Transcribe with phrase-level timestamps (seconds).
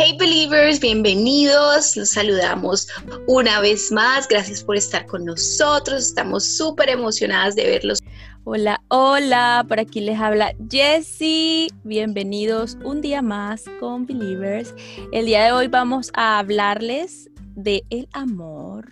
[0.00, 1.96] Hey believers, bienvenidos.
[1.96, 2.86] Los saludamos
[3.26, 4.28] una vez más.
[4.28, 6.06] Gracias por estar con nosotros.
[6.06, 7.98] Estamos súper emocionadas de verlos.
[8.44, 11.66] Hola, hola, por aquí les habla Jessie.
[11.82, 14.72] Bienvenidos un día más con Believers.
[15.10, 18.88] El día de hoy vamos a hablarles de el amor.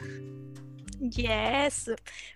[0.98, 1.88] Yes.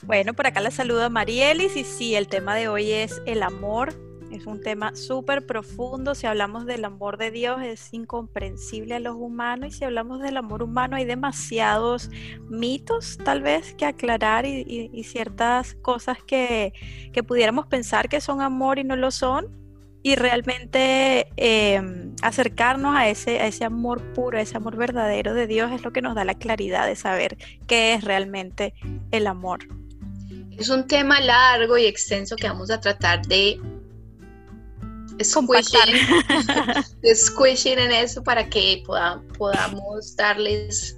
[0.04, 4.09] Bueno, por acá les saluda Marielis y sí, el tema de hoy es el amor
[4.30, 6.14] es un tema súper profundo.
[6.14, 10.36] Si hablamos del amor de Dios es incomprensible a los humanos y si hablamos del
[10.36, 12.10] amor humano hay demasiados
[12.48, 16.72] mitos tal vez que aclarar y, ciertas cosas que,
[17.26, 19.58] pudiéramos pensar que son amor y no lo son.
[20.02, 25.46] Y realmente em, acercarnos a ese, a ese amor puro, a ese amor verdadero de
[25.46, 28.72] Dios es lo que nos da la claridad de saber qué es realmente
[29.10, 29.60] el amor.
[30.56, 33.58] Es un tema largo y extenso que vamos a tratar de
[35.24, 35.94] squishing,
[37.78, 38.82] en eso para que
[39.36, 40.96] podamos darles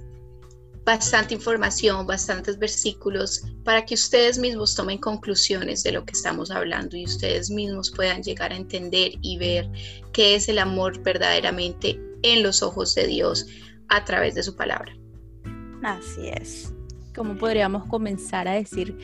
[0.85, 6.97] bastante información, bastantes versículos, para que ustedes mismos tomen conclusiones de lo que estamos hablando
[6.97, 9.69] y ustedes mismos puedan llegar a entender y ver
[10.11, 13.45] qué es el amor verdaderamente en los ojos de Dios
[13.89, 14.93] a través de su palabra.
[15.83, 16.73] Así es.
[17.15, 18.97] ¿Cómo podríamos comenzar a decir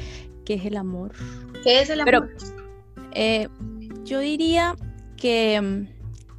[0.46, 1.14] qué es el amor?
[1.64, 2.30] ¿Qué es el amor?
[3.12, 3.48] Eh,
[4.04, 4.76] yo diría
[5.20, 5.88] que mm,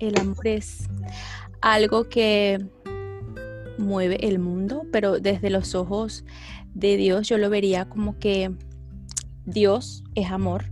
[0.00, 0.89] el amor es
[1.61, 2.59] algo que
[3.78, 6.25] mueve el mundo, pero desde los ojos
[6.75, 8.53] de Dios yo lo vería como que
[9.45, 10.64] Dios es amor,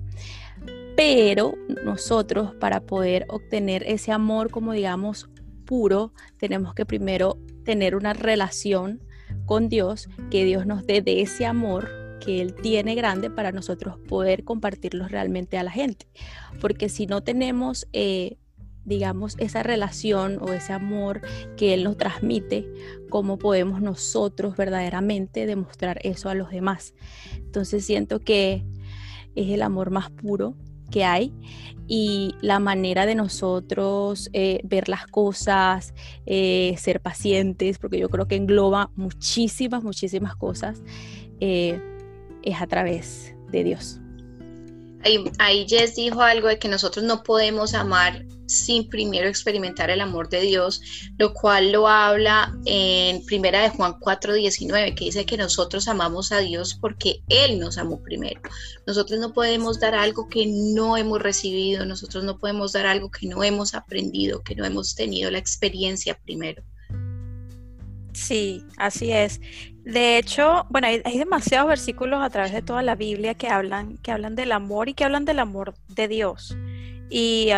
[0.97, 5.29] pero nosotros para poder obtener ese amor como digamos
[5.65, 9.03] puro, tenemos que primero tener una relación
[9.45, 13.99] con Dios, que Dios nos dé de ese amor que Él tiene grande para nosotros
[14.09, 16.07] poder compartirlos realmente a la gente.
[16.61, 18.37] Porque si no tenemos, eh,
[18.85, 21.21] digamos, esa relación o ese amor
[21.57, 22.67] que Él nos transmite,
[23.11, 26.95] ¿cómo podemos nosotros verdaderamente demostrar eso a los demás?
[27.37, 28.65] Entonces siento que
[29.35, 30.55] es el amor más puro
[30.91, 31.35] que hay
[31.87, 35.95] y la manera de nosotros eh, ver las cosas,
[36.27, 40.83] eh, ser pacientes, porque yo creo que engloba muchísimas, muchísimas cosas
[42.51, 43.99] es a través de Dios.
[45.05, 50.01] Ahí, ahí Jess dijo algo de que nosotros no podemos amar sin primero experimentar el
[50.01, 50.81] amor de Dios,
[51.19, 56.39] lo cual lo habla en Primera de Juan 4:19, que dice que nosotros amamos a
[56.39, 58.41] Dios porque Él nos amó primero.
[58.87, 63.27] Nosotros no podemos dar algo que no hemos recibido, nosotros no podemos dar algo que
[63.27, 66.63] no hemos aprendido, que no hemos tenido la experiencia primero.
[68.19, 69.41] Sí, así es.
[69.85, 74.11] De hecho, bueno, hay, demasiados versículos a través de toda la Biblia que hablan, que
[74.11, 76.57] hablan del amor y que hablan del amor de Dios.
[77.09, 77.51] Y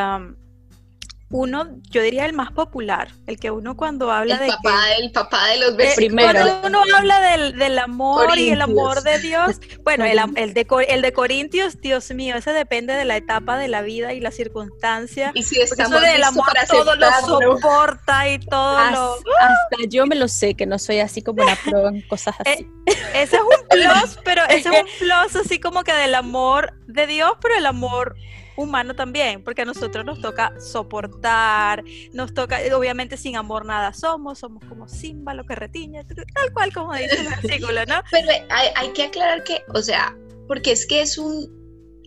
[1.32, 5.12] uno, yo diría el más popular, el que uno cuando habla el de papá, el
[5.12, 5.78] papá de los.
[5.78, 10.66] Eh, cuando uno habla del, amor y el amor de Dios, bueno, el, el, de,
[10.88, 14.32] el de Corintios, Dios mío, ese depende de la etapa de la vida y la
[14.32, 15.30] circunstancia.
[15.34, 19.14] Y si estamos eso del amor todo lo soporta y todo lo...
[19.14, 22.52] Hasta yo me lo sé, que no soy así como una pro en cosas eh,
[22.54, 22.66] así.
[23.14, 27.06] ese es un plus, pero ese es un plus así como que del amor de
[27.06, 28.16] Dios, pero el amor
[28.60, 34.38] humano también, porque a nosotros nos toca soportar, nos toca, obviamente sin amor nada somos,
[34.38, 38.02] somos como Simba, lo que retiña, tal cual como dice el versículo, ¿no?
[38.10, 40.16] Pero hay, que aclarar que, o sea,
[40.46, 41.48] porque es que es un,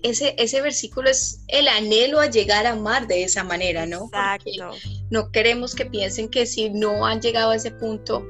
[0.03, 4.05] ese, ese versículo es el anhelo a llegar a amar de esa manera, ¿no?
[4.05, 4.71] Exacto.
[5.09, 8.25] no queremos que piensen que si no han llegado a ese punto,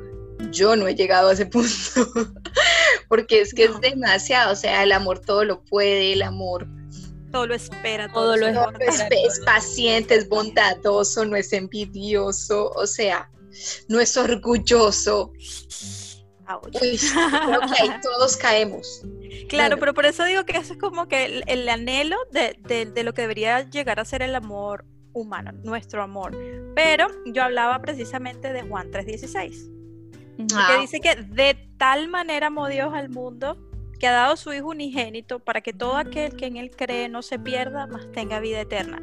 [0.51, 1.69] yo no he llegado a ese punto,
[3.09, 6.67] porque es que es demasiado, o sea, el amor todo lo puede, el amor
[7.33, 9.07] todo lo espera, todo, lo espera.
[9.25, 13.27] Es, paciente, es bondadoso, no es envidioso, o sea,
[13.89, 15.33] no es orgulloso.
[16.79, 19.01] Uy, creo que ahí todos caemos.
[19.49, 23.23] Claro, pero por eso digo que eso es como que el, anhelo de, lo que
[23.23, 26.37] debería llegar a ser el amor humano, nuestro amor.
[26.75, 29.71] Pero yo hablaba precisamente de Juan 3:16,
[30.37, 30.77] que ah.
[30.79, 33.72] dice que de tal manera amó Dios al mundo
[34.03, 37.21] que ha dado su Hijo unigénito para que todo aquel que en Él cree no
[37.21, 39.01] se pierda, mas tenga vida eterna.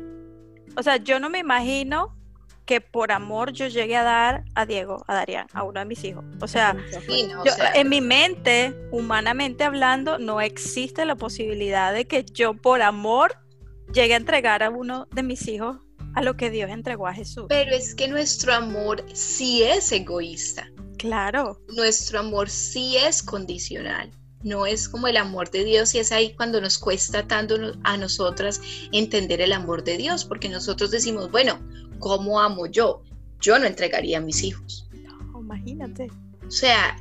[0.76, 2.14] O sea, yo no me imagino
[2.66, 6.04] que por amor yo llegue a dar a Diego, a Darían, a uno de mis
[6.04, 6.22] hijos.
[6.42, 6.76] O sea,
[7.74, 13.38] en mi mente, humanamente hablando, no existe la posibilidad de que yo por amor
[13.94, 15.78] llegue a entregar a uno de mis hijos
[16.14, 17.46] a lo que Dios entregó a Jesús.
[17.48, 20.70] Pero es que nuestro amor sí es egoísta.
[20.98, 21.58] Claro.
[21.68, 24.12] Nuestro amor sí es condicional
[24.42, 27.96] no es como el amor de Dios y es ahí cuando nos cuesta tanto a
[27.96, 28.60] nosotras
[28.92, 31.60] entender el amor de Dios, porque nosotros decimos, bueno,
[31.98, 33.02] ¿cómo amo yo?
[33.40, 34.86] yo no entregaría a mis hijos.
[34.92, 36.08] No, imagínate.
[36.46, 36.96] O sea,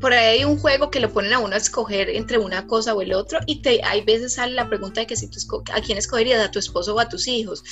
[0.00, 2.94] por ahí hay un juego que lo ponen a uno a escoger entre una cosa
[2.94, 5.38] o el otro y te, hay veces sale la pregunta de que si tú
[5.72, 7.62] a quién escogerías, a tu esposo o a tus hijos.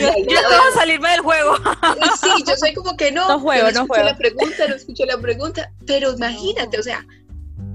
[0.00, 1.56] Yo, yo a salirme del juego.
[2.20, 5.18] Sí, yo soy como que no, no juego, no, escucho la pregunta, no escucho la
[5.18, 7.04] pregunta, pero imagínate, o sea,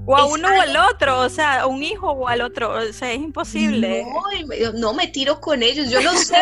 [0.06, 3.12] o a uno o al otro, o sea, un hijo o al otro, o sea,
[3.12, 4.04] es imposible.
[4.04, 6.36] No, no me tiro con ellos, yo no sé,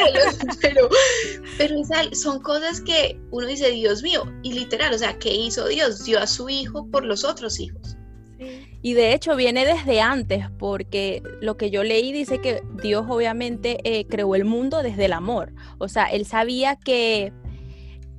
[0.61, 0.89] pero,
[1.59, 1.77] pero
[2.13, 6.05] son cosas que uno dice, Dios mío, y literal, o sea, ¿qué hizo Dios?
[6.05, 7.97] Dio a su hijo por los otros hijos.
[8.83, 13.79] Y de hecho viene desde antes, porque lo que yo leí dice que Dios obviamente
[13.85, 15.53] eh, creó el mundo desde el amor.
[15.79, 17.33] O sea, él sabía que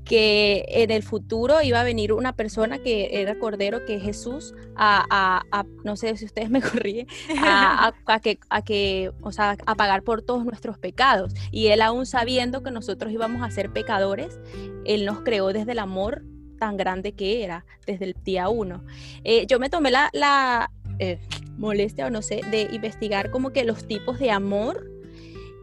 [0.03, 4.53] que en el futuro iba a venir una persona que era Cordero, que es Jesús,
[4.75, 5.43] a,
[5.83, 7.07] no sé si ustedes me corrigen,
[7.41, 11.33] a, que, a que, o sea, a pagar por todos nuestros pecados.
[11.51, 14.39] Y él aún sabiendo que nosotros íbamos a ser pecadores,
[14.85, 16.23] él nos creó desde el amor
[16.57, 18.83] tan grande que era, desde el día uno.
[19.23, 21.19] Eh, yo me tomé la, la eh,
[21.57, 24.89] molestia, o no sé, de investigar como que los tipos de amor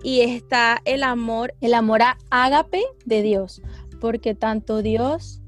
[0.03, 3.63] y está el amor, el amor a ágape de Dios
[4.01, 5.40] porque tanto Dios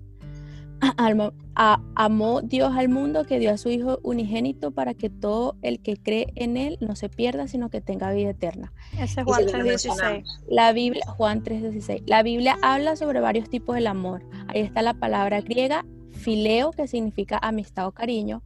[1.95, 5.97] amó Dios al mundo que dio a su Hijo unigénito para que todo el que
[5.97, 8.73] cree en Él no se pierda, sino que tenga vida eterna.
[8.99, 10.25] Ese es Juan 3.16.
[10.49, 12.03] La Biblia, Juan 3.16.
[12.07, 14.25] La Biblia habla sobre varios tipos del amor.
[14.49, 18.43] Ahí está la palabra griega fileo, que significa amistad o cariño.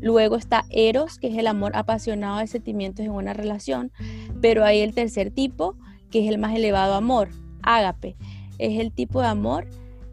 [0.00, 3.92] Luego está eros, que es el amor apasionado de sentimientos en una relación.
[4.40, 5.76] Pero hay el tercer tipo,
[6.10, 7.28] que es el más elevado amor,
[7.62, 8.16] ágape
[8.60, 9.66] es el tipo de amor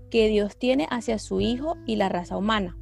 [0.10, 2.76] que Dios tiene hacia su Hijo y la raza humana.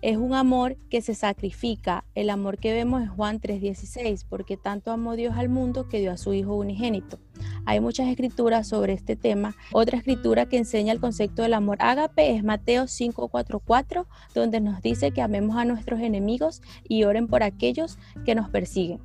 [0.00, 4.92] Es un amor que se sacrifica, el amor que vemos en Juan 3:16, porque tanto
[4.92, 7.18] amó Dios al mundo que dio a su Hijo unigénito.
[7.66, 9.56] Hay muchas escrituras sobre este tema.
[9.72, 15.10] Otra escritura que enseña el concepto del amor ágape es Mateo 5:44, donde nos dice
[15.10, 19.00] que amemos a nuestros enemigos y oren por aquellos que nos persiguen.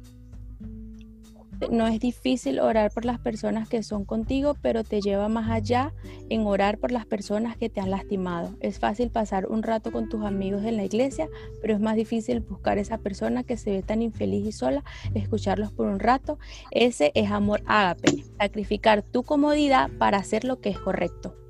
[1.69, 5.93] No es difícil orar por las personas que son contigo, pero te lleva más allá
[6.29, 8.55] en orar por las personas que te han lastimado.
[8.59, 11.27] Es fácil pasar un rato con tus amigos en la iglesia,
[11.61, 14.83] pero es más difícil buscar esa persona que se ve tan infeliz y sola,
[15.13, 16.39] escucharlos por un rato.
[16.71, 21.42] Ese es amor ágape, sacrificar tu comodidad para hacer lo que es correcto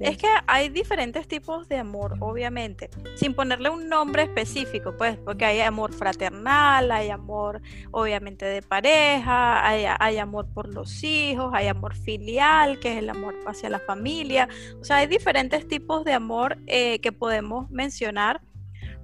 [0.00, 5.44] es que hay diferentes tipos de amor, obviamente, sin ponerle un nombre específico, pues, porque
[5.44, 11.94] hay amor fraternal, hay amor, obviamente, de pareja, hay, amor por los hijos, hay amor
[11.96, 14.48] filial, que es el amor hacia la familia.
[14.80, 18.42] O sea, hay diferentes tipos de amor eh, que podemos mencionar,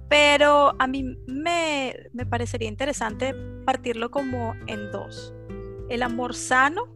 [0.07, 3.33] pero a mí me, me parecería interesante
[3.65, 5.33] partirlo como en dos:
[5.89, 6.93] el amor sano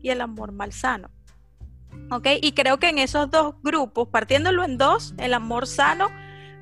[0.00, 1.10] y el amor malsano.
[2.10, 2.26] ¿Ok?
[2.40, 6.08] Y creo que en esos dos grupos, partiéndolo en dos, el amor sano,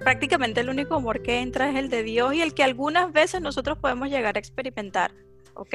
[0.01, 3.41] prácticamente el único amor que entra es el de Dios y el que algunas veces
[3.41, 5.13] nosotros podemos llegar a experimentar,
[5.55, 5.75] ¿ok?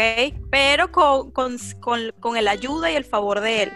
[0.49, 1.57] Pero con, con,
[2.19, 3.73] con, el ayuda y el favor de Él,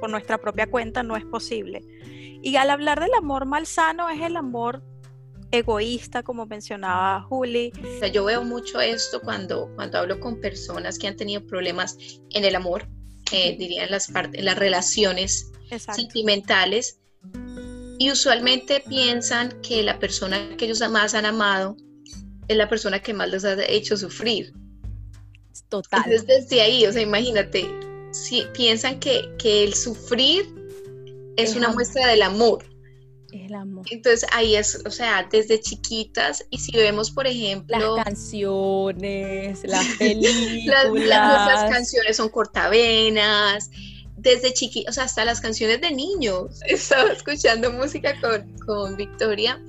[0.00, 1.82] por nuestra propia cuenta no es posible.
[2.42, 4.82] Y al hablar del amor malsano es el amor
[5.50, 7.72] egoísta, como mencionaba Juli.
[8.12, 11.96] yo veo mucho esto cuando, cuando hablo con personas que han tenido problemas
[12.30, 12.88] en el amor,
[13.32, 16.98] eh, dirían las, las relaciones sentimentales,
[17.98, 21.76] y usualmente piensan que la persona que ellos más han amado
[22.48, 24.52] es la persona que más les ha hecho sufrir.
[25.68, 26.02] Total.
[26.04, 27.66] Entonces desde ahí, o sea, imagínate,
[28.12, 30.46] si piensan que, que el sufrir
[31.36, 32.64] es, una muestra del amor.
[33.34, 33.84] El amor.
[33.90, 37.96] Entonces ahí es, o sea, desde chiquitas, y si vemos, por ejemplo...
[37.96, 40.86] Las canciones, las películas.
[40.94, 43.70] las, canciones son cortavenas,
[44.16, 46.60] desde chiquitas, o sea, hasta las canciones de niños.
[46.68, 49.60] Estaba escuchando música con, con Victoria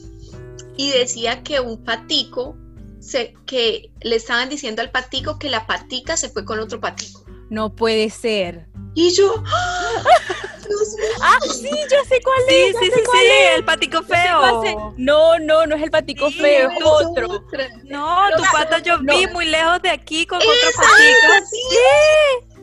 [0.78, 2.56] y decía que un patico,
[3.00, 7.26] se, que le estaban diciendo al patico que la patica se fue con otro patico.
[7.50, 8.68] No puede ser.
[8.94, 10.04] Y yo, ¡Ah!
[11.22, 12.76] ah, sí, yo sé cuál es.
[12.78, 14.94] Sí, sí, sí, el patico feo.
[14.98, 17.44] No, no, no es el patico feo, es otro.
[17.84, 21.48] No, tu pata yo vi muy lejos de aquí con otro patico.
[21.50, 22.56] Sí.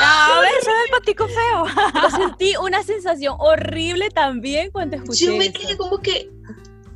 [0.00, 1.66] A ver, es el patico feo.
[2.02, 5.26] Yo sentí una sensación horrible también cuando escuché.
[5.26, 6.30] Yo me quedé como que,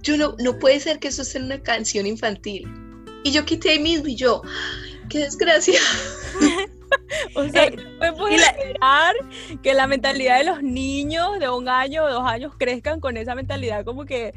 [0.02, 2.68] yo no, no puede ser que eso sea una canción infantil.
[3.24, 4.42] Y yo quité mismo y yo,
[5.08, 5.78] qué desgracia.
[7.34, 9.14] o sea, eh, no esperar
[9.62, 13.34] que la mentalidad de los niños de un año o dos años crezcan con esa
[13.34, 14.32] mentalidad como que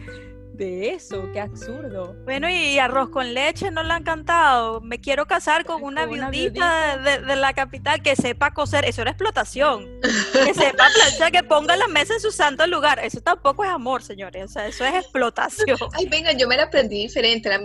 [0.55, 2.15] de eso, qué absurdo.
[2.23, 4.81] Bueno, y arroz con leche no le han cantado.
[4.81, 8.85] Me quiero casar con una, viudita, De, la capital que sepa coser.
[8.85, 9.85] Eso era explotación.
[10.01, 12.99] que sepa planchar, que ponga la mesa en su santo lugar.
[12.99, 14.45] Eso tampoco es amor, señores.
[14.45, 15.77] O sea, eso es explotación.
[15.93, 17.51] Ay, venga, yo me la aprendí diferente.
[17.53, 17.57] A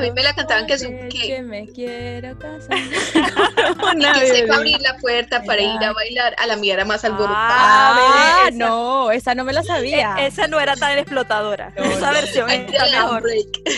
[0.00, 2.78] mí, me la cantaban que es un que me quiero casar.
[3.96, 6.34] y que sepa abrir la puerta para ir a bailar.
[6.38, 7.38] A la mía era más alborotada.
[7.38, 10.16] Ah, no, esa no me la sabía.
[10.18, 11.72] E, esa no era tan explotadora.
[11.76, 13.24] esa versión está mejor.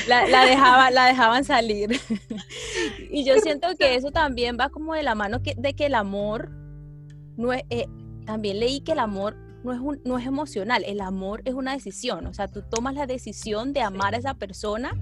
[0.09, 2.01] La, la, la dejaban salir.
[3.11, 5.95] y yo siento que eso también va como de la mano que, de que el
[5.95, 6.51] amor
[7.37, 7.87] no es, eh,
[8.27, 11.73] también leí que el amor no es, un, no es emocional, el amor es una
[11.73, 14.93] decisión, o sea, tú tomas la decisión de amar a esa persona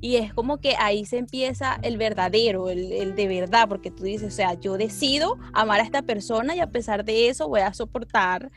[0.00, 4.04] y es como que ahí se empieza el verdadero, el, el, de verdad, porque tú
[4.04, 7.60] dices, o sea, yo decido amar a esta persona y a pesar de eso voy
[7.60, 8.52] a soportar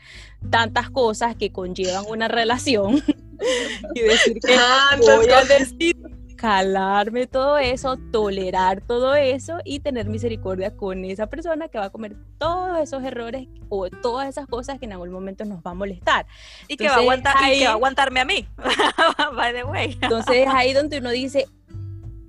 [0.50, 3.02] tantas cosas que conllevan una relación
[3.94, 4.56] y decir que
[5.00, 5.96] voy a decir
[6.42, 11.90] calarme todo eso, tolerar todo eso y tener misericordia con esa persona que va a
[11.90, 15.74] comer todos esos errores o todas esas cosas que en algún momento nos va a
[15.74, 16.26] molestar.
[16.66, 18.44] Y, que, va a aguantar, y que va a aguantarme a mí,
[19.36, 19.96] by the way.
[20.02, 21.46] entonces ahí donde uno dice,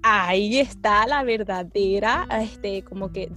[0.03, 3.31] ahí está la verdadera, este, como que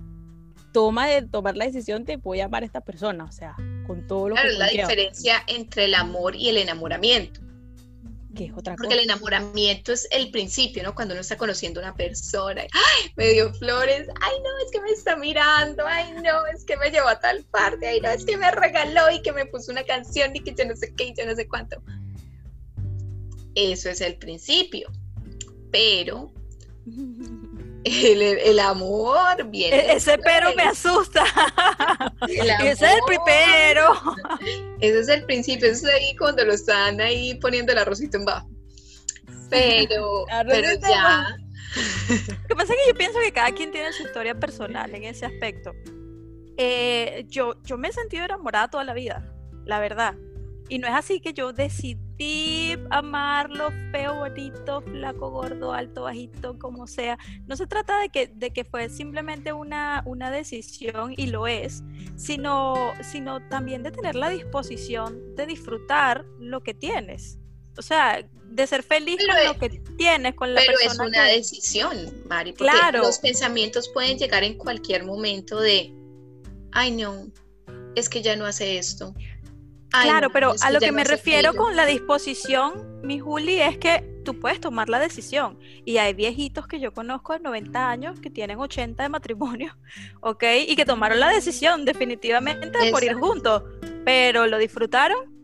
[0.74, 3.56] toma de tomar la decisión de voy a amar a esta persona, o sea,
[3.86, 7.45] con todo lo claro, que la diferencia entre el amor y el enamoramiento
[8.76, 10.94] porque el enamoramiento es el principio, ¿no?
[10.94, 13.10] Cuando uno está conociendo a una persona, ¡ay!
[13.16, 14.64] Me dio flores, ¡ay no!
[14.64, 16.46] Es que me está mirando, ¡ay no!
[16.46, 18.10] Es que me llevó a tal parte, ¡ay no!
[18.10, 20.92] Es que me regaló y que me puso una canción y que yo no sé
[20.94, 21.82] qué y yo no sé cuánto.
[23.54, 24.90] Eso es el principio.
[25.72, 26.32] Pero
[27.86, 29.76] el, amor viene.
[29.76, 31.24] E-, ese pero me asusta.
[32.28, 33.94] ese es el primero.
[34.80, 38.24] Ese es el principio, eso es ahí cuando lo están ahí poniendo el arrocito en
[38.24, 38.48] bajo.
[39.50, 41.36] Pero, pero ya.
[42.08, 45.04] Lo que pasa es que yo pienso que cada quien tiene su historia personal en
[45.04, 45.72] ese aspecto.
[46.56, 49.32] Eh, yo, yo me he sentido enamorada toda la vida,
[49.64, 50.14] la verdad.
[50.68, 56.86] Y no es así que yo decidí amarlo feo, bonito, flaco, gordo, alto, bajito, como
[56.86, 57.18] sea.
[57.46, 61.84] No se trata de que, de que fue simplemente una, una decisión, y lo es,
[62.16, 67.38] sino, sino también de tener la disposición de disfrutar lo que tienes.
[67.78, 71.04] O sea, de ser feliz con lo que tienes, con la pero persona.
[71.04, 73.00] Pero es una decisión, Mari, porque claro.
[73.00, 75.92] los pensamientos pueden llegar en cualquier momento de,
[76.72, 77.30] ay no,
[77.94, 79.14] es que ya no hace esto,
[80.02, 84.38] claro, pero a lo que me refiero con la disposición, mi Juli, es que tú
[84.38, 85.58] puedes tomar la decisión.
[85.84, 89.76] Y hay viejitos que yo conozco de 90 años que tienen 80 de matrimonio,
[90.20, 90.44] ¿ok?
[90.66, 93.62] Y que tomaron la decisión definitivamente de morir juntos,
[94.04, 95.34] pero lo disfrutaron.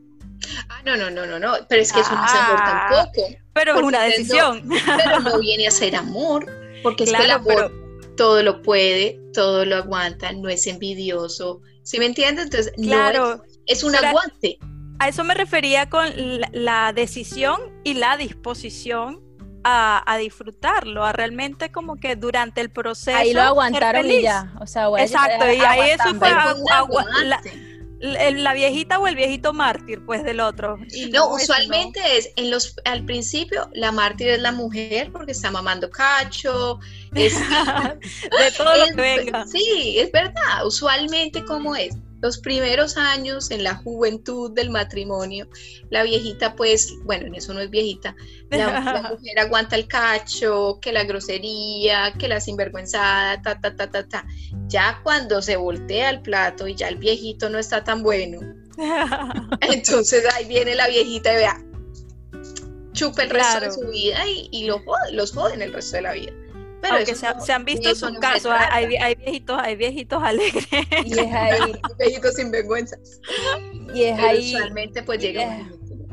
[0.68, 3.28] Ah, no, no, no, no, no, pero es que eso no es amor ah, tampoco.
[3.52, 4.68] Pero es una decisión.
[4.97, 6.50] pero no viene a ser amor,
[6.82, 7.73] porque es que el amor
[8.16, 11.61] todo lo puede, todo lo aguanta, no es envidioso.
[11.82, 12.47] ¿Sí me entiendes?
[12.47, 13.37] Entonces, claro.
[13.37, 13.51] no es
[13.83, 14.59] un aguante.
[14.99, 16.07] A eso me refería con
[16.52, 19.21] la, decisión y la disposición
[19.64, 23.16] a, disfrutarlo, a realmente como que durante el proceso.
[23.16, 24.52] Ahí lo aguantaron y ya.
[24.61, 26.31] O sea, Exacto, y ahí eso fue
[28.02, 30.78] la, viejita o el viejito mártir, pues del otro.
[31.12, 35.88] no, usualmente es en los al principio la mártir es la mujer porque está mamando
[35.90, 36.81] cacho,
[37.14, 37.35] es,
[38.38, 39.47] de todo lo que venga.
[39.47, 40.66] Sí, es verdad.
[40.66, 45.49] Usualmente como es los primeros años en la juventud del matrimonio,
[45.91, 48.14] la viejita pues, bueno, en eso no es viejita,
[48.49, 48.81] la,
[49.19, 54.25] mujer aguanta el cacho, que la grosería, que la sinvergüenzada, ta, ta, ta, ta, ta.
[54.69, 58.41] Ya cuando se voltea el plato y ya el viejito no está tan bueno,
[59.61, 61.61] entonces ahí viene la viejita y vea,
[62.93, 66.12] chupa el resto de su vida y, y los, los joden el resto de la
[66.12, 66.33] vida.
[66.82, 70.66] Pero Aunque se, han visto sus casos, hay, viejitos, hay viejitos alegres.
[71.04, 72.98] Y es ahí, viejitos sin vergüenza.
[73.94, 74.54] Y es ahí.
[74.56, 75.64] Usualmente pues llega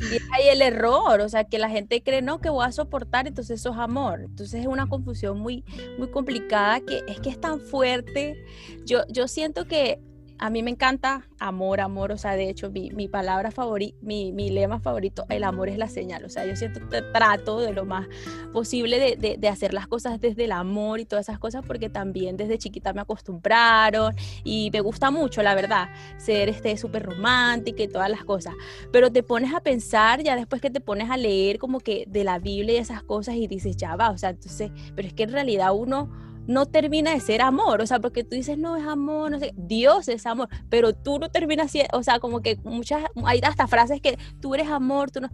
[0.02, 2.72] y es ahí el error, o sea, que la gente cree, no, que voy a
[2.72, 4.22] soportar, entonces eso es amor.
[4.22, 5.64] Entonces es una confusión muy,
[5.98, 8.44] muy complicada que es que es tan fuerte.
[8.86, 10.00] Yo, yo siento que
[10.40, 14.32] a mí me encanta amor, amor, o sea, de hecho mi, mi palabra favorita, mi,
[14.32, 16.80] mi, lema favorito, el amor es la señal, o sea, yo siento
[17.14, 18.08] trato de lo más
[18.54, 21.90] posible de, de, de, hacer las cosas desde el amor y todas esas cosas porque
[21.90, 27.84] también desde chiquita me acostumbraron y me gusta mucho, la verdad, ser este súper romántica
[27.84, 28.54] y todas las cosas,
[28.92, 32.24] pero te pones a pensar ya después que te pones a leer como que de
[32.24, 35.24] la Biblia y esas cosas y dices, ya va, o sea, entonces, pero es que
[35.24, 38.86] en realidad uno no termina de ser amor, o sea, porque tú dices, no es
[38.86, 42.58] amor, no sé, Dios es amor, pero tú no terminas siendo, o sea, como que
[42.64, 45.30] muchas, hay hasta frases que tú eres amor, tú no,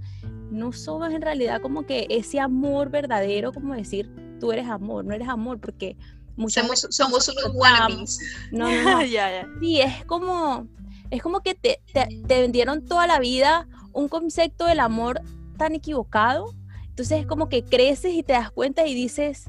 [0.51, 5.13] no somos en realidad como que ese amor verdadero, como decir, tú eres amor, no
[5.13, 5.95] eres amor, porque
[6.35, 8.19] muchas somos, somos unos wannabes.
[8.51, 9.05] No, no, no.
[9.05, 10.67] ya, Sí, es como,
[11.11, 15.21] es como que te, te, te vendieron toda la vida un concepto del amor
[15.57, 16.53] tan equivocado,
[16.89, 19.45] entonces es como que creces y te das cuenta y dices,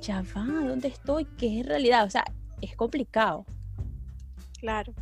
[0.00, 1.24] ya va, ¿dónde estoy?
[1.36, 2.04] ¿Qué es realidad?
[2.04, 2.24] O sea,
[2.60, 3.44] es complicado.
[4.60, 4.92] Claro.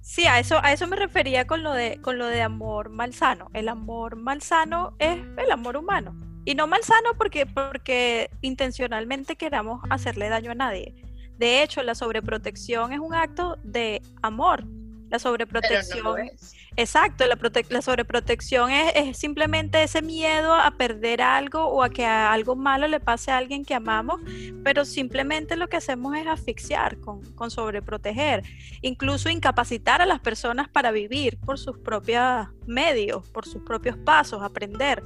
[0.00, 3.48] Sí, a eso, a eso me refería con lo, de, con lo de amor malsano.
[3.54, 6.14] El amor malsano es el amor humano.
[6.44, 10.94] Y no malsano porque, porque intencionalmente queramos hacerle daño a nadie.
[11.38, 14.64] De hecho, la sobreprotección es un acto de amor.
[15.12, 16.30] La sobreprotección.
[16.74, 17.38] Exacto, la,
[17.68, 22.98] la sobreprotección es, simplemente ese miedo a perder algo o a que algo malo le
[22.98, 24.22] pase a alguien que amamos,
[24.64, 28.42] pero simplemente lo que hacemos es asfixiar con, con sobreproteger,
[28.80, 34.42] incluso incapacitar a las personas para vivir por sus propios medios, por sus propios pasos,
[34.42, 35.02] aprender.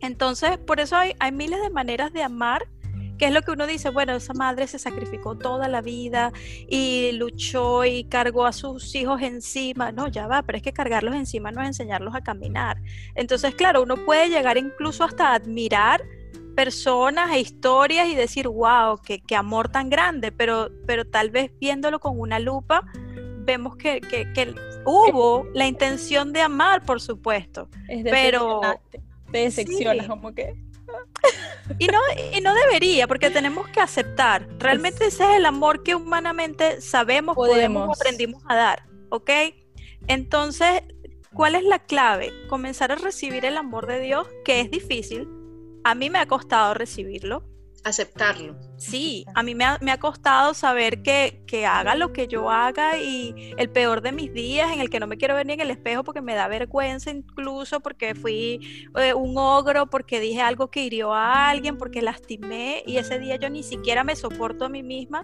[0.00, 2.68] Entonces, por eso hay, hay miles de maneras de amar
[3.18, 6.32] que es lo que uno dice, bueno, esa madre se sacrificó toda la vida
[6.68, 9.92] y luchó y cargó a sus hijos encima.
[9.92, 12.80] No, ya va, pero es que cargarlos encima no es enseñarlos a caminar.
[13.14, 16.02] Entonces, claro, uno puede llegar incluso hasta admirar
[16.54, 21.50] personas e historias y decir, wow, qué, qué amor tan grande, pero, pero tal vez
[21.60, 22.84] viéndolo con una lupa,
[23.38, 24.54] vemos que, que, que
[24.84, 27.68] hubo la intención de amar, por supuesto.
[28.04, 28.60] pero
[29.30, 30.54] te decepciona como que
[31.78, 31.98] y no,
[32.32, 34.48] y no debería, porque tenemos que aceptar.
[34.58, 39.30] Realmente ese es el amor que humanamente sabemos, podemos, aprendimos a dar, ¿ok?
[40.06, 40.82] Entonces,
[41.32, 42.32] ¿cuál es la clave?
[42.48, 45.28] Comenzar a recibir el amor de Dios, que es difícil.
[45.84, 47.44] A mí me ha costado recibirlo,
[47.84, 48.56] aceptarlo.
[48.86, 53.54] Sí, a mí me ha, costado saber que, que, haga lo que yo haga y
[53.56, 55.70] el peor de mis días en el que no me quiero ver ni en el
[55.70, 58.60] espejo porque me da vergüenza incluso porque fui
[58.96, 63.36] eh, un ogro, porque dije algo que hirió a alguien, porque lastimé y ese día
[63.36, 65.22] yo ni siquiera me soporto a mí misma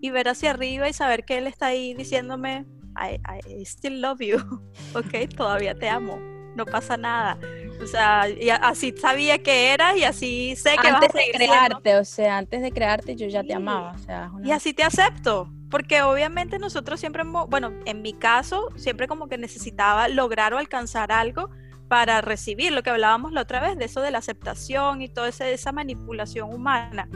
[0.00, 2.64] y ver hacia arriba y saber que él está ahí diciéndome,
[2.96, 4.38] I, I still love you,
[4.94, 6.18] ok, todavía te amo,
[6.56, 7.38] no pasa nada.
[7.82, 12.04] O sea, y así sabía que eras y así sé que antes de crearte, o
[12.04, 13.96] sea, antes de crearte yo ya te amaba,
[14.44, 19.38] Y así te acepto, porque obviamente nosotros siempre, bueno, en mi caso, siempre como que
[19.38, 21.50] necesitaba lograr o alcanzar algo
[21.88, 25.28] para recibir lo que hablábamos la otra vez, de eso de la aceptación y toda
[25.28, 27.08] esa manipulación humana.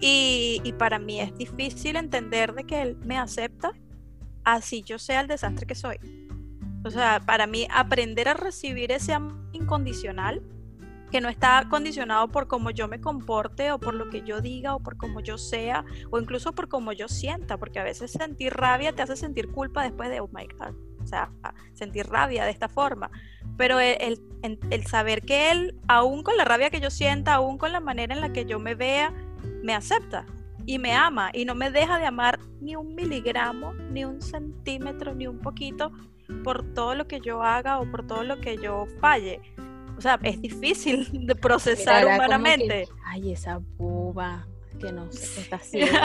[0.00, 3.72] Y, y para mí es difícil entender de que él me acepta
[4.44, 5.98] así yo sea el desastre que soy.
[6.84, 10.42] O sea, para mí aprender a recibir ese amor incondicional,
[11.10, 14.74] que no está condicionado por cómo yo me comporte o por lo que yo diga
[14.74, 18.54] o por cómo yo sea o incluso por cómo yo sienta, porque a veces sentir
[18.54, 21.30] rabia te hace sentir culpa después de, oh my God, o sea,
[21.74, 23.10] sentir rabia de esta forma.
[23.56, 27.72] Pero el, el saber que él, aún con la rabia que yo sienta, aún con
[27.72, 29.12] la manera en la que yo me vea,
[29.62, 30.26] me acepta
[30.64, 35.14] y me ama y no me deja de amar ni un miligramo, ni un centímetro,
[35.14, 35.90] ni un poquito
[36.42, 39.40] por todo lo que yo haga o por todo lo que yo falle.
[39.96, 42.88] O sea, es difícil de procesar humanamente.
[43.04, 44.46] Ay, esa boba
[44.80, 45.98] que no sé qué está haciendo.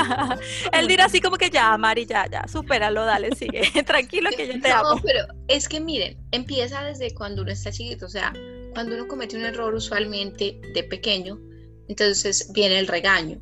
[0.74, 4.60] Él dirá así como que ya, Mari, ya, ya, supéralo, dale, sigue, tranquilo que yo
[4.60, 4.96] te amo.
[4.96, 8.34] No, pero es que miren, empieza desde cuando uno está chiquito, o sea,
[8.74, 11.40] cuando uno comete un error usualmente de pequeño,
[11.88, 13.42] entonces viene el regaño.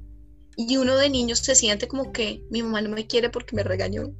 [0.56, 3.64] Y uno de niños se siente como que mi mamá no me quiere porque me
[3.64, 4.14] regañó.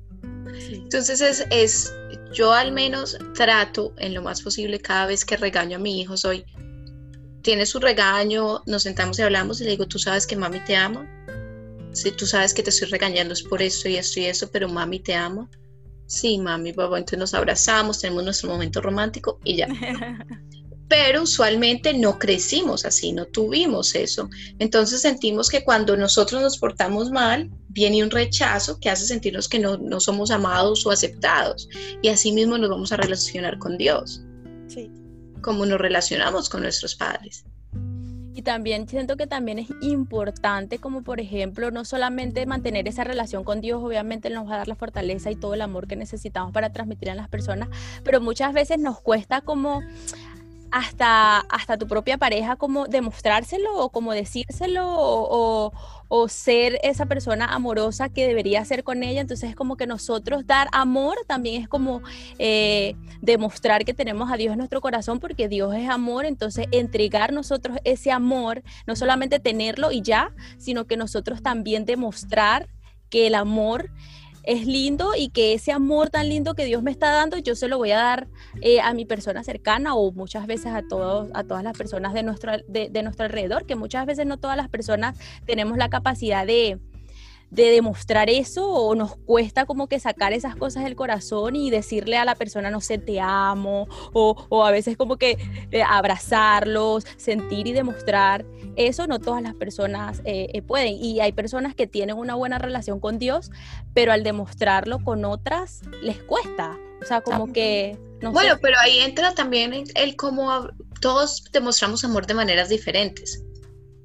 [0.54, 1.94] Entonces es, es,
[2.34, 6.18] yo al menos trato en lo más posible cada vez que regaño a mi hijo,
[6.18, 6.46] soy,
[7.42, 10.76] tiene su regaño, nos sentamos y hablamos y le digo, tú sabes que mami te
[10.76, 11.08] ama,
[11.94, 14.68] si tú sabes que te estoy regañando es por esto y esto y eso, pero
[14.68, 15.50] mami te ama.
[16.06, 19.68] Sí, mami, papá, entonces nos abrazamos, tenemos nuestro momento romántico y ya.
[20.88, 24.30] pero usualmente no crecimos así, no tuvimos eso.
[24.60, 29.60] Entonces sentimos que cuando nosotros nos portamos mal, viene un rechazo que hace sentirnos que
[29.60, 31.68] no, no somos amados o aceptados.
[32.02, 34.22] Y así mismo nos vamos a relacionar con Dios.
[34.68, 34.92] Sí.
[35.42, 37.46] Como nos relacionamos con nuestros padres.
[38.36, 43.44] Y también siento que también es importante, como por ejemplo, no solamente mantener esa relación
[43.44, 46.52] con Dios, obviamente nos va a dar la fortaleza y todo el amor que necesitamos
[46.52, 47.70] para transmitir a las personas,
[48.04, 49.84] pero muchas veces nos cuesta como
[50.74, 55.72] hasta, hasta tu propia pareja como demostrárselo o como decírselo o,
[56.28, 59.22] ser esa persona amorosa que debería ser con ella.
[59.22, 62.02] Entonces es como que nosotros dar amor también es como
[62.38, 66.26] eh, demostrar que tenemos a Dios en nuestro corazón porque Dios es amor.
[66.26, 72.68] Entonces entregar nosotros ese amor, no solamente tenerlo y ya, sino que nosotros también demostrar
[73.10, 73.90] que el amor
[74.44, 77.68] es lindo y que ese amor tan lindo que Dios me está dando, yo se
[77.68, 78.28] lo voy a dar
[78.62, 82.24] eh, a mi persona cercana o muchas veces a, todos, a todas las personas de
[82.24, 86.80] nuestro, de nuestro alrededor, que muchas veces no todas las personas tenemos la capacidad de,
[87.54, 92.18] de demostrar eso o nos cuesta como que sacar esas cosas del corazón y decirle
[92.18, 95.38] a la persona, no sé, te amo, o, a veces como que
[95.72, 98.44] eh, abrazarlos, sentir y demostrar.
[98.76, 100.96] Eso no todas las personas eh, eh, pueden.
[100.96, 103.52] Y hay personas que tienen una buena relación con Dios,
[103.94, 106.76] pero al demostrarlo con otras les cuesta.
[107.04, 108.00] O sea, como que...
[108.32, 110.70] bueno, pero ahí entra también el, el cómo
[111.02, 113.44] todos demostramos amor de maneras diferentes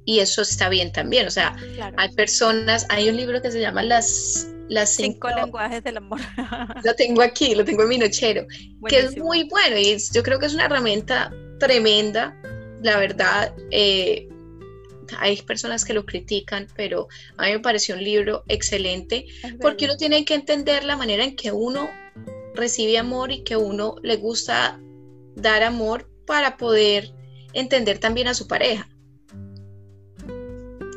[0.09, 1.27] y eso está bien también.
[1.27, 1.55] O sea,
[1.97, 6.19] hay personas, hay un libro que se llama Las, las cinco, lenguajes del amor.
[6.83, 8.47] lo tengo aquí, lo tengo en mi nochero,
[8.87, 12.35] que es muy bueno y yo creo que es una herramienta tremenda,
[12.81, 13.53] la verdad.
[13.69, 14.27] Eh,
[15.19, 19.27] hay personas que lo critican, pero a mí me pareció un libro excelente
[19.61, 21.87] porque uno tiene que entender la manera en que uno
[22.55, 24.79] recibe amor y que uno le gusta
[25.35, 27.13] dar amor para poder
[27.53, 28.89] entender también a su pareja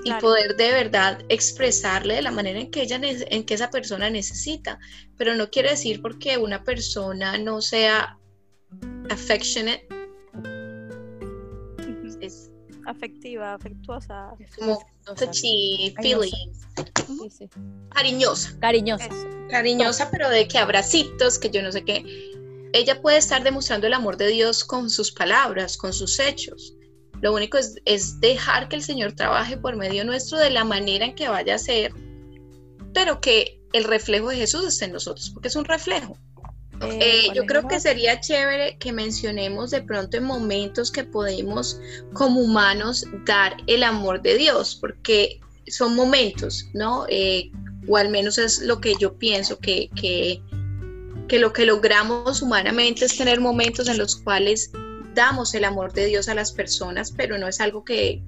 [0.05, 4.11] y poder de verdad expresarle de la manera en que ella en que esa persona
[4.11, 4.79] necesita.
[5.17, 8.19] Pero no quiere decir porque una persona no sea
[9.11, 9.87] affectionate.
[12.21, 12.51] Es
[12.87, 14.31] afectiva afectuosa.
[14.59, 14.85] Como
[15.17, 16.31] touchy feeling.
[17.91, 18.59] Cariñosa.
[18.61, 19.09] Cariñosa.
[19.51, 22.05] Cariñosa pero de que abracitos que yo no sé qué.
[22.73, 26.75] Ella puede estar demostrando el amor de Dios con sus palabras con sus hechos
[27.23, 31.15] lo único es, dejar que el Señor trabaje por medio nuestro de la manera en
[31.15, 31.95] que vaya a ser,
[32.93, 36.19] pero que el reflejo de Jesús esté en nosotros, porque es un reflejo.
[36.81, 41.81] Eh, eh, yo creo que sería chévere que mencionemos de pronto en momentos que podemos
[42.13, 47.07] como humanos dar el amor de Dios, porque son momentos, ¿no?
[47.09, 47.53] Eh,
[47.87, 50.43] o al menos es lo que yo pienso que, que,
[51.29, 54.73] que lo que logramos humanamente es tener momentos en los cuales
[55.15, 58.23] damos el amor de Dios a las personas, pero no es algo que,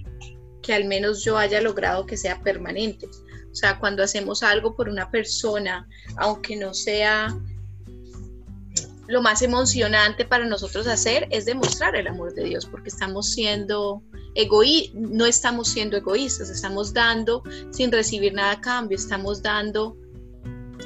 [0.73, 3.07] al menos yo haya logrado que sea permanente.
[3.07, 7.37] O sea, cuando hacemos algo por una persona, aunque no sea
[9.07, 14.03] lo más emocionante para nosotros hacer, es demostrar el amor de Dios, porque estamos siendo
[14.35, 19.97] egoístas, no estamos siendo egoístas, estamos dando sin recibir nada a cambio, estamos dando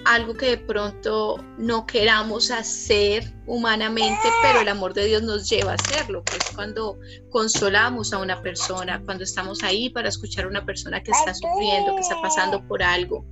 [0.09, 5.73] algo que de pronto no queramos hacer humanamente, pero el amor de Dios nos lleva
[5.73, 6.99] a hacerlo, que es cuando
[7.31, 11.95] consolamos a una persona, cuando estamos ahí para escuchar a una persona que está sufriendo,
[11.95, 13.23] que está pasando por algo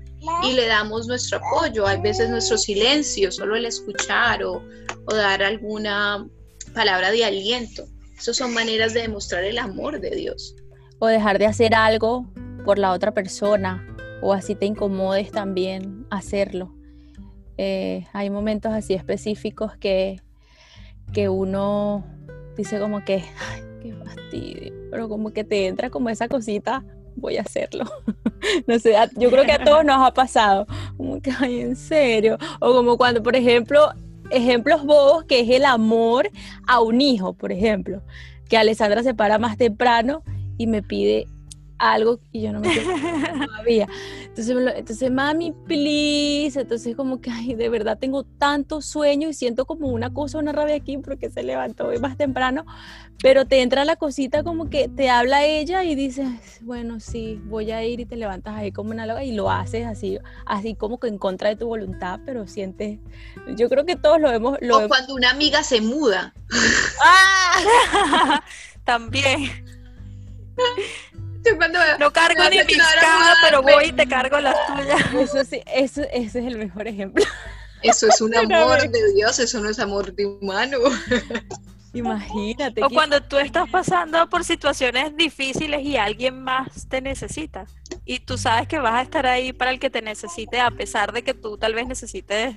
[0.43, 4.62] y le damos nuestro apoyo, hay veces nuestro silencio, solo el escuchar o,
[5.07, 6.29] o dar alguna
[6.75, 7.87] palabra de aliento.
[8.19, 10.55] Esas son maneras de demostrar el amor de Dios.
[10.99, 12.31] O dejar de hacer algo
[12.67, 13.83] por la otra persona
[14.21, 16.73] o así te incomodes también hacerlo.
[17.59, 20.21] Eh, hay momentos así específicos que,
[21.12, 22.05] que uno
[22.57, 26.85] dice como que, ay, qué fastidio, pero como que te entra como esa cosita,
[27.16, 27.85] voy a hacerlo.
[28.66, 30.66] no sé, yo creo que a todos nos ha pasado,
[30.97, 33.90] como que, ay, en serio, o como cuando, por ejemplo,
[34.31, 36.31] ejemplos bobos que es el amor
[36.66, 38.03] a un hijo, por ejemplo,
[38.49, 40.23] que Alessandra se para más temprano
[40.59, 41.27] y me pide
[41.79, 42.91] algo y yo no me quiero
[43.47, 43.87] todavía.
[44.25, 46.61] Entonces, entonces, mami, please.
[46.61, 50.53] Entonces, como que, ay, de verdad tengo tanto sueño y siento como una cosa, una
[50.53, 52.65] rabia aquí porque se levantó hoy más temprano.
[53.23, 56.29] Pero te entra la cosita como que te habla ella y dices,
[56.61, 59.87] bueno, sí, voy a ir y te levantas ahí como una loca y lo haces
[59.87, 62.99] así, así como que en contra de tu voluntad, pero sientes.
[63.57, 64.59] Yo creo que todos lo vemos.
[64.61, 66.35] Lo o cuando una amiga se muda.
[67.03, 68.43] ¡Ah!
[68.85, 69.51] También
[71.99, 72.79] no cargo ni mis
[73.43, 75.15] pero voy y te cargo las tuyas.
[75.15, 77.25] Eso sí, eso, ese es el mejor ejemplo.
[77.83, 80.79] Eso es un amor de Dios, eso no es amor de humano.
[81.93, 82.85] Imagínate.
[82.85, 87.67] O cuando tú estás pasando por situaciones difíciles y alguien más te necesita.
[88.05, 91.13] Y tú sabes que vas a estar ahí para el que te necesite, a pesar
[91.13, 92.57] de que tú tal vez necesites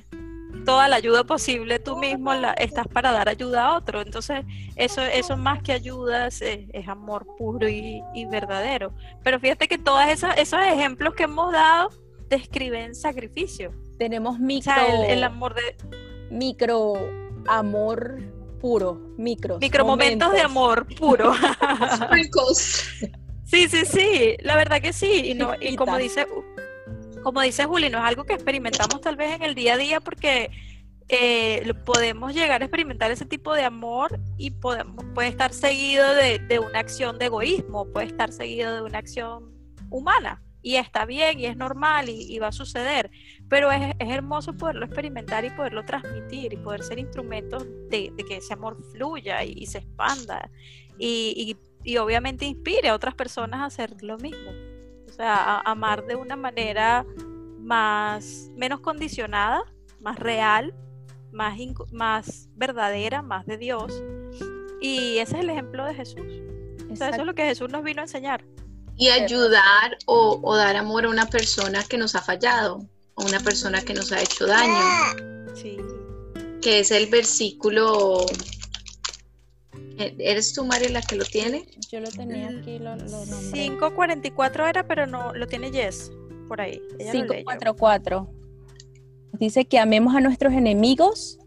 [0.65, 4.01] toda la ayuda posible tú mismo la, estás para dar ayuda a otro.
[4.01, 6.41] Entonces, eso, eso más que ayuda es,
[6.87, 8.93] amor puro y, verdadero.
[9.23, 11.89] Pero fíjate que todos esos, esos ejemplos que hemos dado
[12.29, 13.71] describen sacrificio.
[13.97, 14.73] Tenemos micro...
[15.07, 15.75] el, amor de...
[16.29, 16.93] Micro
[17.47, 18.19] amor
[18.59, 19.59] puros, micros.
[19.59, 21.33] Micromomentos de amor puro.
[21.95, 22.99] Sprinkles.
[23.45, 25.31] Sí, sí, sí, la verdad que sí.
[25.31, 26.27] Y, no, y como dice,
[27.23, 29.99] como dice Juli, no es algo que experimentamos tal vez en el día a día
[29.99, 30.49] porque
[31.11, 36.59] eh, podemos llegar a experimentar ese tipo de amor y podemos, puede estar seguido de,
[36.59, 39.51] una acción de egoísmo, puede estar seguido de una acción
[39.89, 40.43] humana.
[40.61, 43.09] Y está bien y es normal y, va a suceder,
[43.47, 48.53] pero es, hermoso poderlo experimentar y poderlo transmitir y poder ser instrumentos de, que ese
[48.53, 50.51] amor fluya y, se expanda
[50.99, 51.55] y,
[51.97, 54.51] obviamente inspire a otras personas a hacer lo mismo,
[55.09, 57.05] o sea, a, amar de una manera
[57.59, 59.63] más, menos condicionada,
[60.01, 60.73] más real,
[61.31, 61.57] más,
[61.91, 64.03] más verdadera, más de Dios.
[64.81, 66.41] Y ese es el ejemplo de Jesús.
[66.91, 68.43] O sea, eso es lo que Jesús nos vino a enseñar
[68.99, 73.81] y ayudar o, dar amor a una persona que nos ha fallado, o una persona
[73.81, 75.55] que nos ha hecho daño.
[75.55, 75.77] Sí.
[76.61, 78.25] Que es el versículo.
[79.99, 81.65] ¿Eres tú, María, la que lo tiene?
[81.91, 86.11] Yo lo tenía aquí, lo, lo 544 era, pero no lo tiene Jess
[86.47, 86.81] por ahí.
[86.97, 88.29] 544.
[89.33, 91.37] Dice que amemos a nuestros enemigos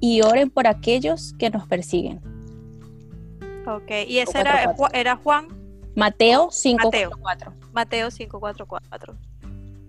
[0.00, 2.20] y oren por aquellos que nos persiguen.
[3.66, 5.48] Ok, y ese era, era Juan
[5.94, 7.54] Mateo 544.
[7.72, 9.16] Mateo 544.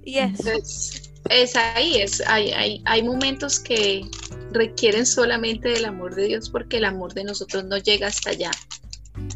[0.03, 1.12] Y es.
[1.29, 4.09] Es, ahí, es, hay, hay, hay momentos que
[4.51, 8.51] requieren solamente del amor de Dios porque el amor de nosotros no llega hasta allá.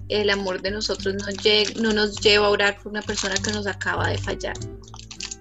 [0.10, 3.52] El amor de nosotros no, llega, no nos lleva a orar por una persona que
[3.52, 4.56] nos acaba de fallar.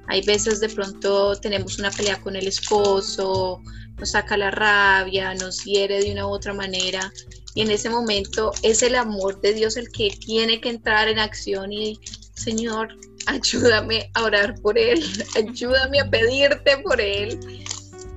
[0.09, 3.61] Hay veces de pronto tenemos una pelea con el esposo,
[3.99, 7.13] nos saca la rabia, nos hiere de una u otra manera
[7.55, 11.19] y en ese momento es el amor de Dios el que tiene que entrar en
[11.19, 11.99] acción y
[12.35, 12.89] Señor,
[13.27, 15.03] ayúdame a orar por él,
[15.37, 17.39] ayúdame a pedirte por él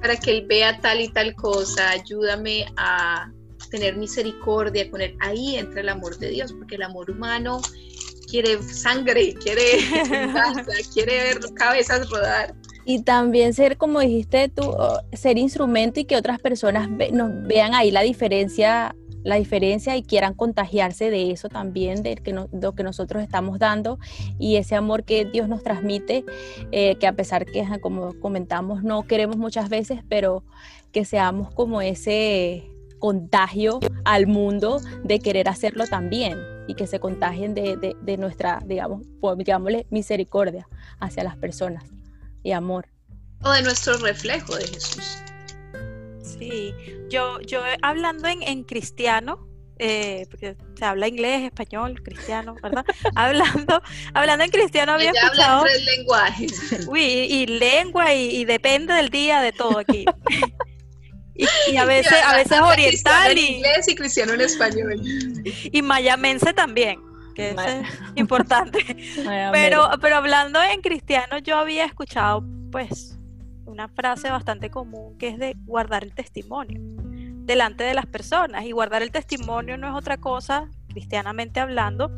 [0.02, 3.32] para que él vea tal y tal cosa, ayúdame a
[3.70, 5.16] tener misericordia con él.
[5.20, 7.62] Ahí entra el amor de Dios, porque el amor humano
[8.30, 9.64] quiere sangre, quiere
[10.94, 12.56] quiere ver cabezas rodar.
[12.86, 14.76] Y también ser, como dijiste tú,
[15.14, 20.34] ser instrumento y que otras personas nos vean ahí la diferencia la diferencia y quieran
[20.34, 24.00] contagiarse de eso también, de que lo que nosotros estamos dando
[24.38, 26.26] y ese amor que Dios nos transmite,
[26.72, 30.44] eh, que a pesar que, como comentamos, no queremos muchas veces, pero
[30.92, 37.56] que seamos como ese contagio al mundo de querer hacerlo también y que se contagien
[37.56, 39.02] de, de, nuestra, digamos,
[39.38, 40.68] digámosle, misericordia
[41.00, 41.86] hacia las personas
[42.44, 42.88] y amor.
[43.42, 45.24] O de nuestro reflejo de Jesús.
[46.40, 46.74] Sí,
[47.10, 49.46] yo, yo hablando en, cristiano,
[49.78, 52.86] eh, porque se habla inglés, español, cristiano, ¿verdad?
[53.16, 53.82] hablando,
[54.14, 55.60] hablando en cristiano había Ella escuchado.
[55.60, 56.86] Habla tres lenguajes.
[56.88, 60.06] Uy, y, lengua y, depende del día de todo aquí.
[61.36, 65.02] y, a veces, a veces oriental y inglés y cristiano en español.
[65.44, 67.02] Y mayamense también,
[67.36, 67.56] que es
[68.16, 68.80] importante.
[69.52, 73.19] pero, pero hablando en cristiano, yo había escuchado, pues,
[73.70, 76.80] una frase bastante común que es de guardar el testimonio
[77.50, 78.64] delante de las personas.
[78.66, 82.12] Y guardar el testimonio no es otra cosa, cristianamente hablando,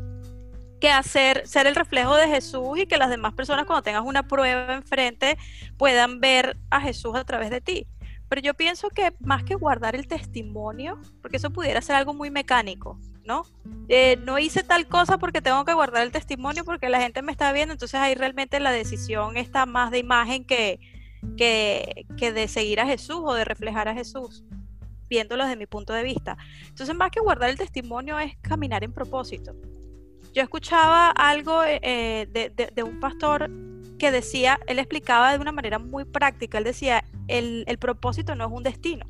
[0.80, 4.24] que hacer, ser el reflejo de Jesús y que las demás personas cuando tengas una
[4.24, 5.38] prueba enfrente
[5.78, 7.86] puedan ver a Jesús a través de ti.
[8.28, 12.30] Pero yo pienso que más que guardar el testimonio, porque eso pudiera ser algo muy
[12.30, 13.44] mecánico, ¿no?
[13.88, 17.32] Eh, no hice tal cosa porque tengo que guardar el testimonio porque la gente me
[17.32, 20.80] está viendo, entonces ahí realmente la decisión está más de imagen que,
[21.36, 24.44] que, de seguir a Jesús o de reflejar a Jesús,
[25.08, 26.36] viéndolo desde mi punto de vista.
[26.68, 29.54] Entonces, más que guardar el testimonio es caminar en propósito.
[30.32, 33.50] Yo escuchaba algo eh, de, un pastor
[33.98, 38.52] que decía, él explicaba de una manera muy práctica, él decía, el, propósito no es
[38.52, 39.06] un destino.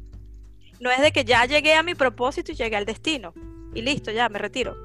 [0.80, 3.32] No es de que ya llegué a mi propósito y llegué al destino
[3.72, 4.76] y listo, ya me retiro.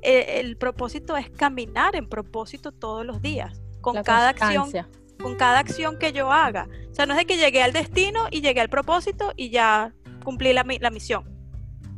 [0.00, 4.70] El, propósito es caminar en propósito todos los días, con cada acción
[5.20, 6.68] con cada acción que yo haga.
[6.90, 9.92] O sea, no es de que llegué al destino y llegué al propósito y ya
[10.22, 11.24] cumplí la, misión.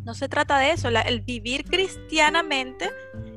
[0.04, 0.88] No se trata de eso.
[0.88, 2.90] el vivir cristianamente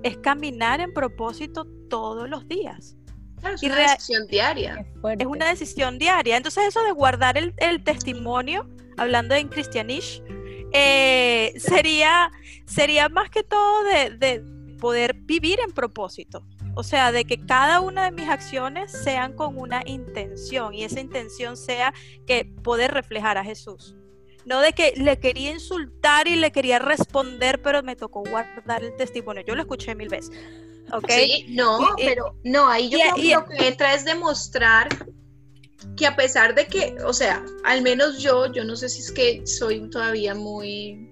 [0.03, 2.95] es caminar en propósito todos los días.
[3.43, 4.85] es una decisión diaria.
[5.17, 6.37] Es, una decisión diaria.
[6.37, 10.21] Entonces eso de guardar el, testimonio, hablando en cristianish,
[10.71, 12.31] eh, sería,
[12.65, 14.43] sería más que todo de, de
[14.79, 16.45] poder vivir en propósito.
[16.79, 21.01] O sea, de que cada una de mis acciones sean con una intención y esa
[21.01, 21.93] intención sea
[22.25, 23.97] que poder reflejar a Jesús.
[24.45, 28.95] No de que le quería insultar y le quería responder, pero me tocó guardar el
[28.95, 29.43] testimonio.
[29.45, 30.31] Yo lo escuché mil veces.
[31.09, 34.87] Sí, no, pero no, ahí yo creo que lo que entra es demostrar
[35.97, 39.11] que a pesar de que, o sea, al menos yo, yo no sé si es
[39.11, 41.09] que soy todavía muy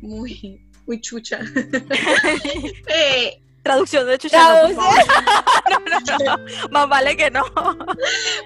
[0.00, 1.38] muy, muy chucha.
[2.88, 4.38] Eh, Traducción de chucha.
[4.38, 4.98] No, por favor.
[5.70, 6.68] no, no, no.
[6.70, 7.44] Más vale que no.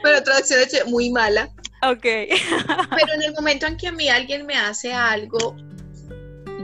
[0.03, 1.51] pero traducción de chucha, muy mala.
[1.83, 2.03] Ok.
[2.03, 5.57] Pero en el momento en que a mí alguien me hace algo,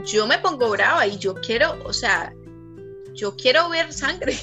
[0.05, 2.33] yo me pongo brava y yo quiero, o sea,
[3.13, 4.37] yo quiero ver sangre.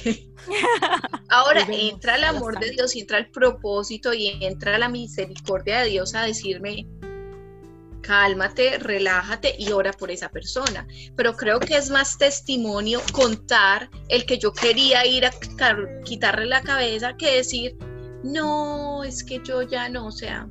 [1.29, 2.71] Ahora entra el amor de.
[2.71, 6.87] Dios y entra el propósito y entra la misericordia de Dios a decirme,
[8.03, 10.85] cálmate, relájate y ora por esa persona.
[11.15, 16.45] Pero creo que es más testimonio contar el que yo quería ir a quitar- quitarle
[16.45, 17.75] la cabeza que decir,
[18.23, 20.47] no, es que yo ya no, o sea,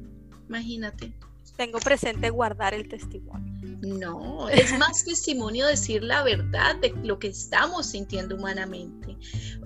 [0.49, 1.13] imagínate.
[1.57, 3.53] Tengo presente guardar el testimonio.
[3.83, 9.17] No, es más testimonio decir la verdad de lo que estamos sintiendo humanamente.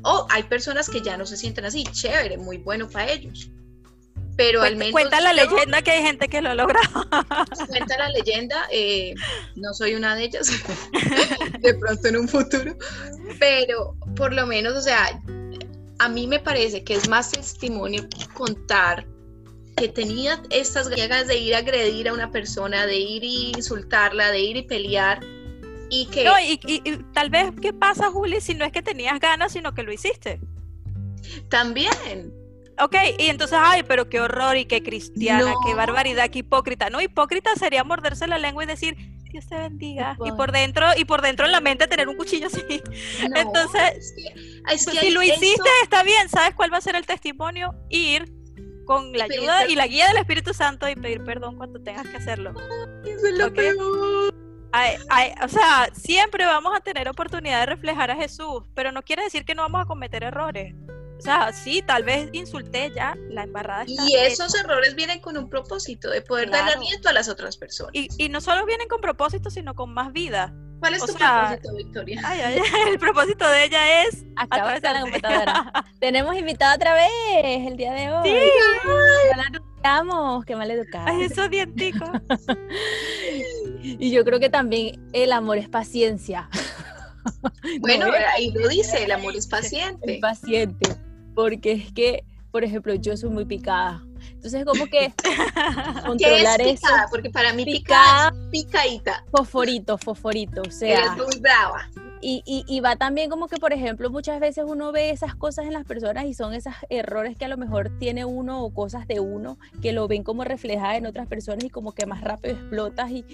[0.02, 3.50] O hay personas que ya no se sienten así, chévere, muy bueno para ellos.
[4.36, 6.78] Pero al Cuenta, menos cuenta la yo- leyenda que hay gente que lo logra.
[7.68, 9.14] cuenta la leyenda, eh,
[9.54, 10.50] no soy una de ellas,
[11.60, 12.76] de pronto en un futuro,
[13.38, 15.18] pero por lo menos, o sea,
[15.98, 19.06] a mí me parece que es más testimonio contar
[19.76, 24.30] que tenía estas ganas de ir a agredir a una persona, de ir y insultarla,
[24.30, 25.20] de ir y pelear,
[25.88, 28.82] y que No, y, y- y tal vez, ¿qué pasa, Juli, si no es que
[28.82, 30.40] tenías ganas, sino que lo hiciste?
[31.48, 31.90] también
[32.78, 36.90] Ok, y entonces, ay, pero qué horror y qué cristiana, qué barbaridad, qué hipócrita.
[36.90, 38.96] No, hipócrita sería morderse la lengua y decir,
[39.32, 40.16] Dios te bendiga.
[40.24, 42.62] Y por dentro, y por dentro en la mente tener un cuchillo así.
[43.30, 44.40] No, Entonces, es que,
[44.74, 46.28] es Pues que si lo eso- hiciste, está bien.
[46.28, 47.74] ¿Sabes cuál va a ser el testimonio?
[47.88, 48.32] Ir
[48.84, 52.06] con la pedir ayuda y la guía del Espíritu Santo y pedir perdón cuando tengas
[52.08, 52.52] que hacerlo.
[53.04, 54.34] eso es lo peor.
[54.72, 59.02] Ay, ay, o sea, siempre vamos a tener oportunidad de reflejar a Jesús, pero no
[59.02, 60.74] quiere decir que no vamos a cometer errores.
[61.18, 64.26] O sea, sí, tal vez insulté ya, la embarrada está Y hecha.
[64.26, 66.80] esos errores vienen con un propósito de poder dar Claro.
[66.80, 67.92] aliento a las otras personas.
[67.94, 70.52] Y, y no solo vienen con propósito, sino con más vida.
[70.78, 72.20] ¿Cuál es o tu sea, propósito, Victoria?
[72.22, 75.72] Ay, ay, ay, el propósito de ella es Acaba de estar la computadora.
[76.00, 78.28] Tenemos invitada otra vez el día de hoy.
[78.28, 78.36] Sí.
[79.36, 81.06] La educamos, qué mal educada.
[81.08, 82.10] Ay, esos dienticos.
[83.82, 86.48] Y yo creo que también el amor es paciencia.
[87.80, 88.24] Bueno, No, ¿eh?
[88.34, 89.48] ahí lo dice, el amor es Es
[90.20, 90.96] paciente.
[91.36, 94.02] Porque es que, por ejemplo, yo soy muy picada.
[94.32, 96.72] Entonces, como que ¿Qué es controlar eso.
[96.74, 97.06] picada?
[97.10, 98.32] Porque para mí Picada.
[98.32, 99.24] picada picadita.
[99.30, 100.62] Fosforito, fosforito.
[100.62, 101.88] O Eres sea, muy brava.
[102.22, 105.66] y, y, y va también como que, por ejemplo, muchas veces uno ve esas cosas
[105.66, 109.06] en las personas y son esos errores que a lo mejor tiene uno o cosas
[109.06, 112.54] de uno que lo ven como reflejadas en otras personas y como que más rápido
[112.54, 113.24] explotas y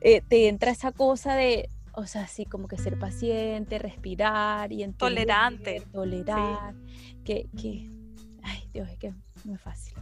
[0.00, 4.82] eh, te entra esa cosa de, o sea, sí, como que ser paciente, respirar y
[4.82, 5.82] entender, Tolerante.
[5.92, 6.74] Tolerar,
[7.24, 7.90] que, que,
[8.42, 9.94] ay Dios, es que no es fácil.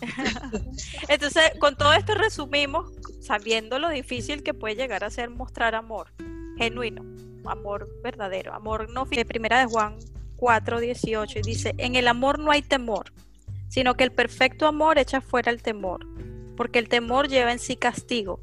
[1.08, 6.12] Entonces, con todo esto resumimos, sabiendo lo difícil que puede llegar a ser mostrar amor
[6.56, 7.02] genuino,
[7.44, 9.98] amor verdadero, amor no de primera de Juan
[10.36, 13.12] 4, 18, y dice, en el amor no hay temor,
[13.68, 16.06] sino que el perfecto amor echa fuera el temor,
[16.56, 18.40] porque el temor lleva en sí castigo,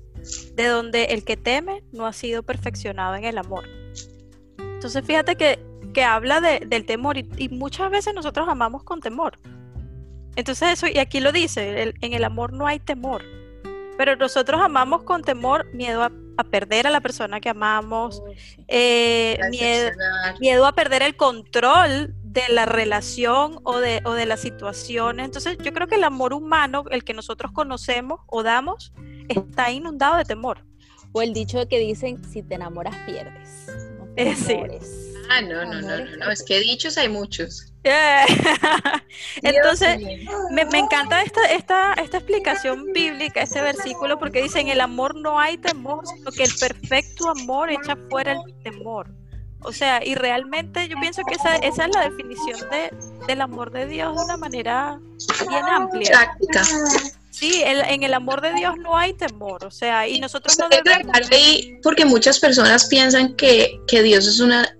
[0.55, 3.65] de donde el que teme no ha sido perfeccionado en el amor.
[4.57, 5.59] Entonces, fíjate que,
[5.93, 9.37] que habla de- del temor y, y muchas veces nosotros amamos con temor.
[10.35, 13.23] Entonces eso, y aquí lo dice, el- en el amor no hay temor.
[13.97, 18.23] Pero nosotros amamos con temor, miedo a, a perder a la persona que amamos,
[18.67, 19.91] eh, a miedo,
[20.39, 25.25] miedo a perder el control de la relación o de, o de las situaciones.
[25.25, 28.91] Entonces yo creo que el amor humano, el que nosotros conocemos o damos,
[29.29, 30.63] está inundado de temor.
[31.11, 33.67] O el dicho que dicen, si te enamoras, pierdes.
[33.99, 34.55] No te Eh, sí.
[35.29, 37.73] Ah, no, no, no, no, no, es que dichos hay muchos.
[39.41, 40.31] Entonces, Dios mío.
[40.51, 45.15] Me, me encanta esta, esta, esta explicación bíblica, este versículo, porque dice, en el amor
[45.15, 49.09] no hay temor, sino que el perfecto amor echa fuera el temor.
[49.63, 52.91] O sea, y realmente yo pienso que esa, esa es la definición de,
[53.27, 54.99] del amor de Dios de una manera
[55.47, 56.09] bien amplia.
[56.11, 56.63] práctica.
[57.33, 60.69] Sí, el- en el amor de Dios no hay temor, o sea, y nosotros no
[60.69, 61.11] debemos...
[61.31, 64.77] ahí, porque muchas personas piensan que, que Dios es una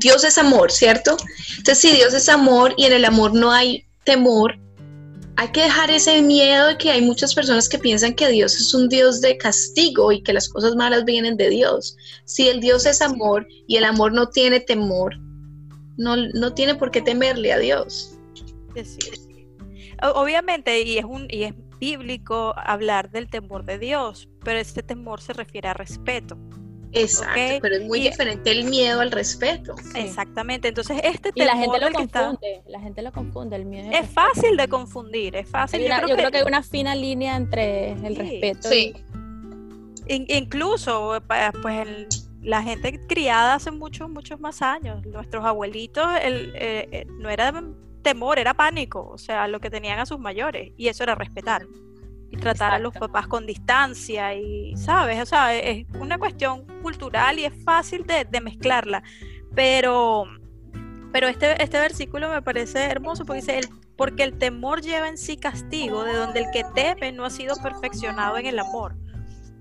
[0.00, 1.16] Dios es amor, ¿cierto?
[1.58, 4.58] Entonces, si Dios es amor y en el amor no hay temor,
[5.36, 8.74] hay que dejar ese miedo de que hay muchas personas que piensan que Dios es
[8.74, 11.96] un Dios de castigo y que las cosas malas vienen de Dios.
[12.24, 15.14] Si el Dios es amor y el amor no tiene temor,
[15.96, 18.14] no, no tiene por qué temerle a Dios.
[18.74, 19.12] decir.
[20.02, 21.54] O- Obviamente, y es un y es
[21.86, 26.38] bíblico hablar del temor de Dios, pero este temor se refiere a respeto.
[26.92, 29.74] Exacto, pero es muy y- diferente el miedo al respeto.
[29.78, 29.98] Sí.
[29.98, 30.68] Exactamente.
[30.68, 33.88] Entonces, este Y la temor gente lo está- confunde, la gente lo confunde, el miedo
[33.88, 35.82] el es fácil de confundir, es fácil.
[35.86, 38.68] Una- yo creo, yo que, creo que hay una fina línea entre el Sí, respeto
[38.68, 38.94] Sí.
[40.06, 41.20] incluso,
[41.62, 41.88] pues
[42.42, 47.52] la gente criada hace muchos, muchos más años, nuestros abuelitos, el, eh, eh, no era
[48.02, 51.66] temor, era pánico, o sea, lo que tenían a sus mayores, y eso era respetar
[52.30, 55.20] y tratar a los papás con distancia y, ¿sabes?
[55.20, 59.02] O sea, es una cuestión cultural y es fácil de, de mezclarla,
[59.54, 60.24] pero,
[61.12, 65.18] pero este, este versículo me parece hermoso porque dice, el, porque el temor lleva en
[65.18, 68.96] sí castigo, de donde el que teme no ha sido perfeccionado en el amor.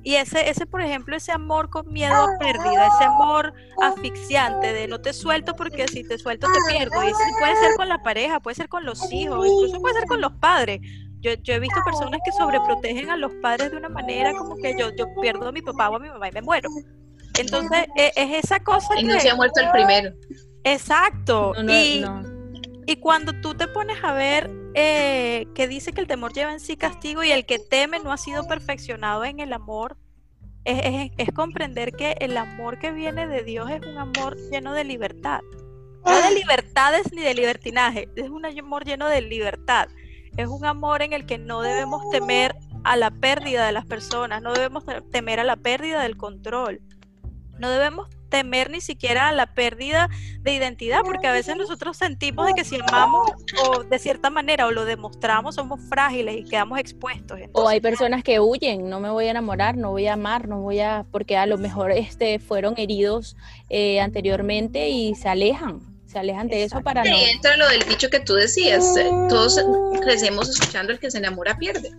[0.04, 4.88] Y ese, ese, por ejemplo, ese amor con miedo a pérdida, ese amor asfixiante de
[4.88, 7.04] no te suelto porque si te suelto te pierdo.
[7.04, 10.22] Y puede ser con la pareja, puede ser con los hijos, incluso puede ser con
[10.22, 10.82] los padres.
[11.20, 14.76] Yo, yo he visto personas que sobreprotegen a los padres de una manera como que
[14.76, 16.68] yo, yo pierdo a mi papá o a mi mamá y me muero.
[17.40, 20.16] Entonces, e, es, esa cosa y no se ha muerto el primero.
[20.64, 21.54] Exacto.
[21.70, 22.04] y,
[22.88, 26.60] y cuando tú te pones a ver eh, que dice que el temor lleva en
[26.60, 29.98] sí castigo y el que teme no ha sido perfeccionado en el amor,
[30.64, 34.84] es, es, comprender que el amor que viene de Dios es un amor lleno de
[34.84, 35.42] libertad.
[36.06, 39.88] No de libertades ni de libertinaje, es un amor lleno de libertad.
[40.38, 44.42] Es un amor en el que no debemos temer a la pérdida de las personas,
[44.42, 46.82] no debemos temer a la pérdida del control,
[47.60, 50.10] no debemos temer ni siquiera la pérdida
[50.40, 53.32] de identidad, porque a veces nosotros sentimos de que si amamos
[53.64, 57.38] o de cierta manera o lo demostramos, somos frágiles y quedamos expuestos.
[57.52, 60.62] o hay personas que huyen, no me voy a enamorar, no voy a amar, no
[60.62, 63.36] voy a, porque a lo mejor este, fueron heridos
[63.70, 67.10] eh, anteriormente y se alejan se alejan de eso para no.
[67.10, 69.58] entra lo del dicho que tú decías, eh, todos
[70.02, 71.90] crecemos escuchando el que se enamora pierde.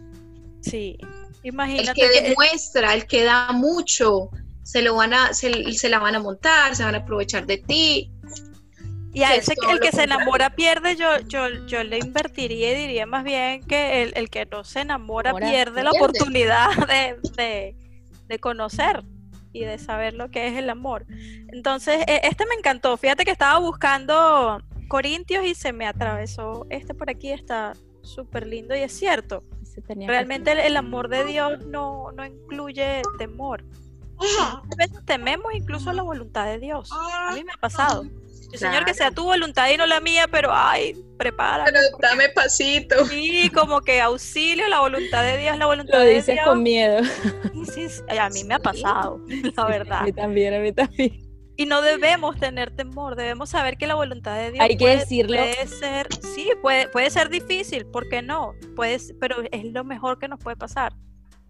[0.60, 0.98] Sí,
[1.42, 1.88] imagínate.
[1.88, 4.28] El que demuestra, el que da mucho,
[4.62, 7.58] se lo van a, se, se la van a montar, se van a aprovechar de
[7.58, 8.10] ti.
[9.14, 13.04] Y a ese el que se enamora pierde, yo, yo, yo le invertiría y diría
[13.04, 16.70] más bien que el, que no se enamora pierde, la oportunidad
[17.36, 17.74] de,
[18.26, 19.04] de, conocer
[19.52, 21.04] y de saber lo que es el amor.
[21.48, 22.96] Entonces, e, este me encantó.
[22.96, 28.74] Fíjate que estaba buscando Corintios y se me atravesó este por aquí, está súper lindo
[28.74, 29.44] y es cierto.
[29.88, 33.64] Realmente el, amor de Dios no, no incluye temor.
[34.38, 36.90] A veces tememos incluso la voluntad de Dios.
[36.92, 38.04] A mí me ha pasado.
[38.54, 41.64] Señor, que sea tu voluntad y no la mía, pero ay, prepara.
[41.64, 43.06] Pero dame pasito.
[43.06, 46.26] Sí, como que auxilio, la voluntad de Dios, la voluntad de Dios.
[46.26, 47.02] Lo dices con miedo.
[47.72, 47.86] Sí,
[48.18, 49.20] a mí me ha pasado,
[49.56, 50.00] la verdad.
[50.00, 51.18] A mí también, a mí también.
[51.56, 55.36] Y no debemos tener temor, debemos saber que la voluntad de Dios Hay que decirlo.
[55.36, 58.54] puede ser, sí, puede, puede ser difícil, ¿por qué no?
[58.74, 60.94] Puede, pero es lo mejor que nos puede pasar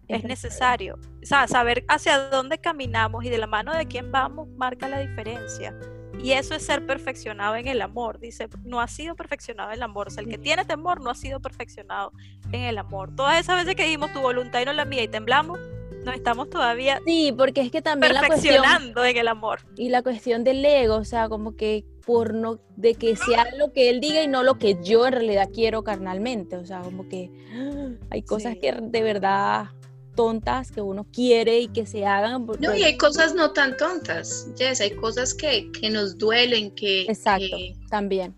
[0.07, 0.99] es necesario.
[1.21, 4.99] O sea, saber hacia dónde caminamos y de la mano de quién vamos marca la
[4.99, 5.75] diferencia.
[6.21, 8.19] Y eso es ser perfeccionado en el amor.
[8.19, 10.07] Dice, no ha sido perfeccionado en el amor.
[10.07, 12.11] O sea, el que tiene temor no ha sido perfeccionado
[12.51, 13.15] en el amor.
[13.15, 15.59] Todas esas veces que dijimos tu voluntad y no la mía y temblamos,
[16.05, 20.43] no estamos todavía sí porque es que también perfeccionando en el amor y la cuestión
[20.43, 24.21] del ego o sea como que por no de que sea lo que él diga
[24.21, 27.31] y no lo que yo en realidad quiero carnalmente o sea como que
[28.09, 29.67] hay cosas que de verdad
[30.15, 32.45] tontas que uno quiere y que se hagan.
[32.59, 37.03] No, y hay cosas no tan tontas, Jess, hay cosas que, nos duelen, que...
[37.03, 37.57] Exacto,
[37.89, 38.35] también.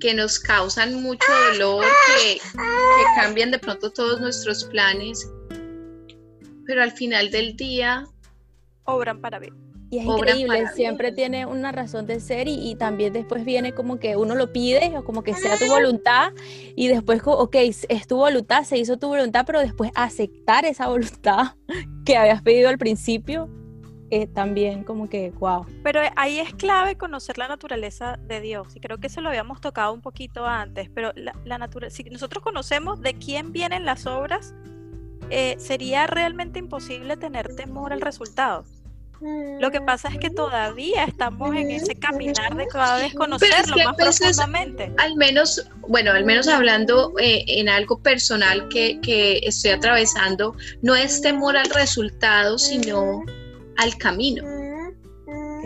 [0.00, 5.30] Que nos causan mucho dolor, que, que cambian de pronto todos nuestros planes,
[6.66, 8.06] pero al final del día...
[8.84, 9.63] Obran para bien.
[9.94, 14.16] Y es increíble, siempre tiene una razón de ser y, también después viene como que
[14.16, 16.32] uno lo pide o como que sea tu voluntad
[16.74, 21.54] y después, ok, es tu voluntad, se hizo tu voluntad, pero después aceptar esa voluntad
[22.04, 23.48] que habías pedido al principio,
[24.10, 25.64] es también como que, wow.
[25.84, 29.60] Pero ahí es clave conocer la naturaleza de Dios y creo que eso lo habíamos
[29.60, 34.56] tocado un poquito antes, pero la, la si nosotros conocemos de quién vienen las obras,
[35.30, 38.64] eh, sería realmente imposible tener temor al resultado.
[39.20, 43.96] Lo que pasa es que todavía estamos en ese caminar de cada vez conocerlo más
[43.96, 44.92] profundamente.
[44.98, 50.94] Al menos, bueno, al menos hablando eh, en algo personal que, que estoy atravesando, no
[50.94, 53.22] es temor al resultado, sino
[53.78, 54.44] al camino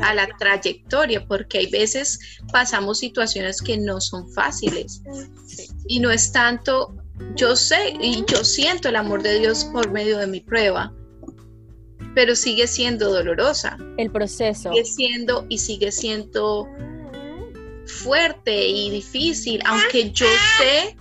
[0.03, 2.19] a la trayectoria, porque hay veces
[2.53, 5.03] pasamos situaciones que no son fáciles.
[5.87, 6.95] Y no es tanto,
[7.35, 10.93] yo sé y yo siento el amor de Dios por medio de mi prueba,
[12.15, 13.79] pero sigue siendo dolorosa.
[13.97, 14.71] El proceso.
[14.73, 16.69] Sigue siendo y sigue siendo
[17.87, 20.27] fuerte y difícil, aunque yo
[20.59, 20.97] sé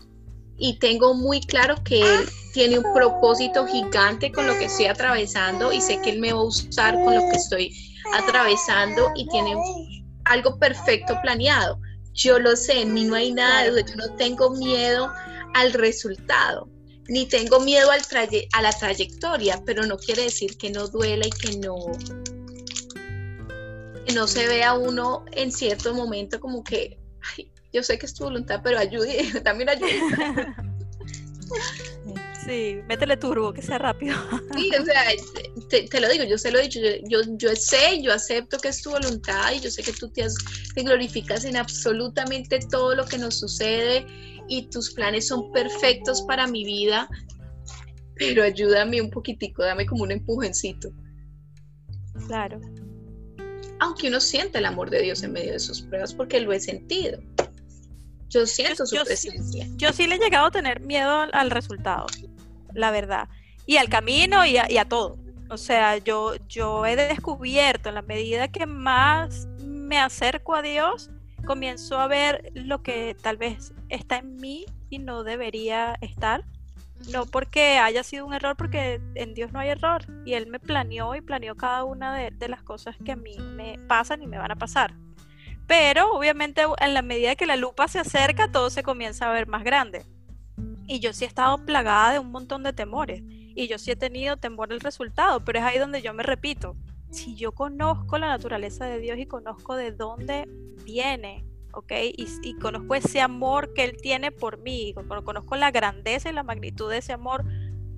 [0.58, 5.72] y tengo muy claro que Él tiene un propósito gigante con lo que estoy atravesando
[5.72, 7.72] y sé que Él me va a usar con lo que estoy
[8.14, 9.56] atravesando y tiene
[10.26, 11.80] algo perfecto planeado.
[12.14, 15.12] Yo lo sé, en mí no hay nada de yo no tengo miedo
[15.54, 16.68] al resultado
[17.08, 18.02] ni tengo miedo al
[18.54, 21.76] a la trayectoria, pero no quiere decir que no duela y que no,
[24.06, 26.98] que no se vea uno en cierto momento como que,
[27.72, 30.00] yo sé que es tu voluntad, pero ayude, también ayude.
[32.48, 34.16] Sí, métele turbo, que sea rápido.
[34.56, 35.04] Sí, o sea,
[35.70, 36.80] te, lo digo, yo se lo he dicho,
[37.10, 40.26] yo, yo, sé, yo acepto que es tu voluntad y yo sé que tú te,
[40.74, 44.06] te glorificas en absolutamente todo lo que nos sucede
[44.48, 47.10] y tus planes son perfectos para mi vida,
[48.16, 50.90] pero ayúdame un poquitico, dame como un empujoncito.
[52.28, 52.60] Claro.
[53.80, 56.60] Aunque uno siente el amor de Dios en medio de sus pruebas, porque lo he
[56.60, 57.20] sentido.
[58.30, 59.68] Yo siento su presencia.
[59.78, 62.08] yo sí le he llegado a tener miedo al, resultado,
[62.74, 63.30] la verdad.
[63.66, 65.18] Y al camino y a, todo.
[65.50, 71.10] O sea, yo, yo he descubierto en la medida que más me acerco a Dios,
[71.48, 76.44] comienzo a ver lo que tal vez está en mí y no debería estar.
[77.12, 80.06] No porque haya sido un error, porque en Dios no hay error.
[80.26, 83.38] Y Él me planeó y planeó cada una de, de las cosas que a mí
[83.40, 84.94] me pasan y me van a pasar.
[85.68, 89.48] Pero obviamente en la medida que la lupa se acerca, todo se comienza a ver
[89.48, 90.06] más grande.
[90.86, 93.22] Y yo sí he estado plagada de un montón de temores.
[93.26, 96.76] Y yo sí he tenido temor al resultado, pero es ahí donde yo me repito.
[97.12, 100.46] Si yo conozco la naturaleza de Dios y conozco de dónde
[100.84, 101.92] viene, ¿ok?
[102.18, 104.94] Y, conozco ese amor que Él tiene por mí,
[105.24, 107.46] conozco la grandeza y la magnitud de ese amor,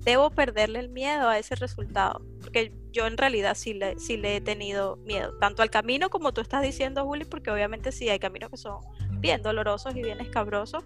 [0.04, 4.36] debo perderle el miedo a ese resultado, porque yo en realidad sí le, sí le
[4.36, 8.18] he tenido miedo, tanto al camino como tú estás diciendo, Juli, porque obviamente sí hay
[8.18, 8.80] caminos que son
[9.20, 10.84] bien dolorosos y bien escabrosos,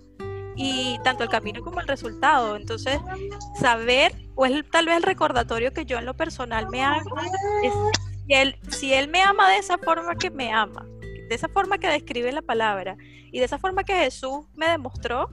[0.57, 2.57] y tanto el camino como el resultado.
[2.57, 3.01] Entonces,
[3.59, 7.17] saber, o es tal vez el recordatorio que yo en lo personal me hago,
[7.63, 7.73] es
[8.27, 11.79] si él, si él me ama de esa forma que me ama, de esa forma
[11.79, 12.97] que describe la palabra,
[13.31, 15.29] y de esa forma que Jesús me demostró,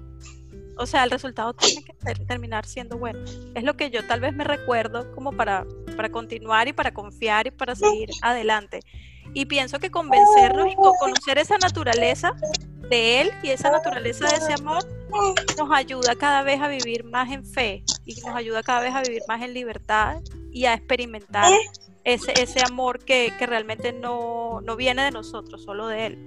[0.77, 1.93] o sea, el resultado tiene que
[2.25, 3.19] terminar siendo bueno.
[3.53, 5.65] Es lo que yo tal vez me recuerdo como para,
[5.95, 8.79] para continuar y para confiar y para seguir adelante.
[9.33, 12.33] Y pienso que convencernos y conocer esa naturaleza
[12.89, 14.83] de Él y esa naturaleza de ese amor
[15.57, 19.01] nos ayuda cada vez a vivir más en fe y nos ayuda cada vez a
[19.01, 20.17] vivir más en libertad
[20.51, 21.51] y a experimentar
[22.03, 26.17] ese, ese amor que, que realmente no, no viene de nosotros, solo de Él.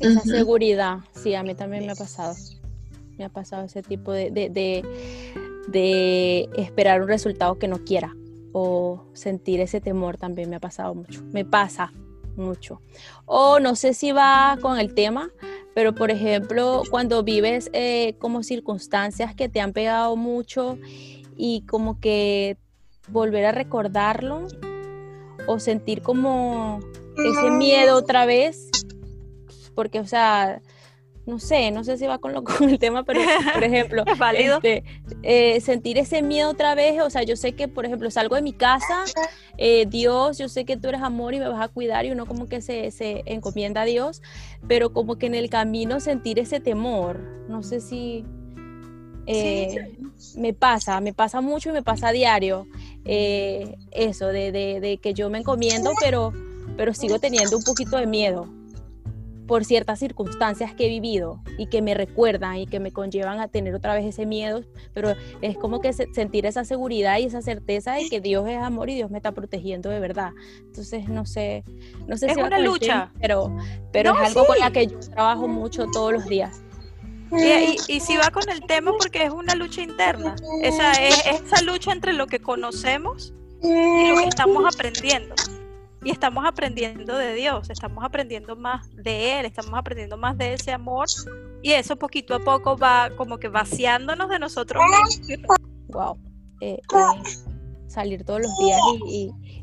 [0.00, 2.34] Esa seguridad, sí, a mí también me ha pasado
[3.16, 8.14] me ha pasado ese tipo de, de, esperar un resultado que no quiera
[8.52, 11.92] o sentir ese temor también me ha pasado mucho, me pasa
[12.36, 12.80] mucho.
[13.26, 15.30] O no sé si va con el tema,
[15.74, 20.78] pero por ejemplo, cuando vives eh, como circunstancias que te han pegado mucho
[21.36, 22.56] y como que
[23.08, 24.46] volver a recordarlo
[25.46, 26.80] o sentir como
[27.16, 28.70] ese miedo otra vez,
[29.74, 30.60] porque o sea,
[31.26, 33.20] no sé, no sé si va con, lo, con el tema, pero
[33.52, 34.04] por ejemplo,
[34.36, 34.84] este,
[35.22, 38.42] eh, sentir ese miedo otra vez, o sea, yo sé que, por ejemplo, salgo de
[38.42, 39.04] mi casa,
[39.56, 42.26] eh, Dios, yo sé que tú eres amor y me vas a cuidar y uno
[42.26, 44.22] como que se, se, encomienda a Dios,
[44.68, 48.24] pero como que en el camino sentir ese temor, no sé si
[49.26, 49.96] eh,
[50.36, 52.66] me pasa, me pasa mucho y me pasa a diario,
[53.04, 56.32] eso, de, de, de, que yo me encomiendo, pero,
[56.76, 58.48] pero sigo teniendo un poquito de miedo
[59.46, 63.48] por ciertas circunstancias que he vivido y que me recuerdan y que me conllevan a
[63.48, 67.94] tener otra vez ese miedo, pero es como que sentir esa seguridad y esa certeza
[67.94, 70.32] de que Dios es amor y Dios me está protegiendo de verdad.
[70.60, 71.64] Entonces, no sé,
[72.06, 73.54] no sé es si una lucha, pero,
[73.92, 76.63] pero es algo con la que yo trabajo mucho todos los días.
[77.32, 81.92] Y, si va con el tema porque es una lucha interna, esa es esa lucha
[81.92, 85.34] entre lo que conocemos y lo que estamos aprendiendo
[86.04, 90.70] y estamos aprendiendo de Dios, estamos aprendiendo más de Él, estamos aprendiendo más de ese
[90.70, 91.06] amor
[91.62, 94.82] y eso poquito a poco va como que vaciándonos de nosotros
[95.26, 95.56] mismos.
[95.88, 96.18] Wow.
[96.60, 97.32] Eh, eh,
[97.88, 98.80] salir todos los días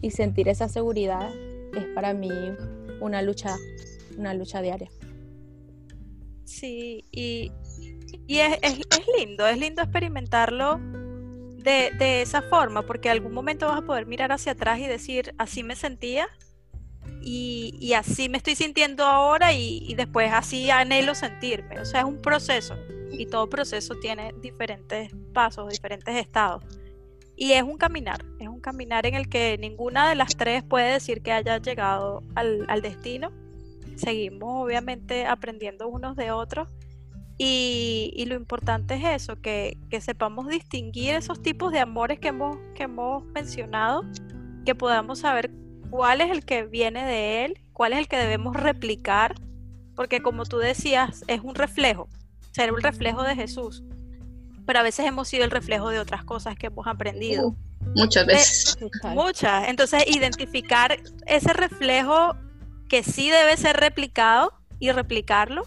[0.02, 1.30] y, sentir esa seguridad
[1.76, 2.32] es para mí
[3.00, 3.56] una lucha,
[4.18, 4.90] una lucha diaria.
[6.46, 7.52] Sí, y,
[8.28, 8.80] es,
[9.18, 10.80] lindo, es lindo experimentarlo
[11.58, 15.34] de, de, esa forma, porque algún momento vas a poder mirar hacia atrás y decir,
[15.38, 16.28] así me sentía
[17.22, 21.80] y, y así me estoy sintiendo ahora y, y, después así anhelo sentirme.
[21.80, 22.76] O sea, es un proceso
[23.12, 26.64] y todo proceso tiene diferentes pasos, diferentes estados.
[27.36, 30.94] Y es un caminar, es un caminar en el que ninguna de las tres puede
[30.94, 33.32] decir que haya llegado al, al destino.
[34.02, 36.68] Seguimos obviamente aprendiendo unos de otros
[37.44, 42.84] y, lo importante es eso, que, sepamos distinguir esos tipos de amores que hemos, que
[42.84, 44.04] hemos mencionado,
[44.64, 45.50] que podamos saber
[45.90, 49.34] cuál es el que viene de él, cuál es el que debemos replicar,
[49.96, 52.10] porque como tú decías, es un reflejo,
[52.52, 53.84] ser un reflejo de Jesús.
[54.68, 57.48] pero a veces hemos sido el reflejo de otras cosas que hemos aprendido.
[57.48, 57.56] Uh,
[57.96, 58.78] muchas veces.
[59.16, 59.68] muchas.
[59.68, 60.96] Entonces, identificar
[61.26, 62.36] ese reflejo
[62.92, 65.64] que sí debe ser replicado y replicarlo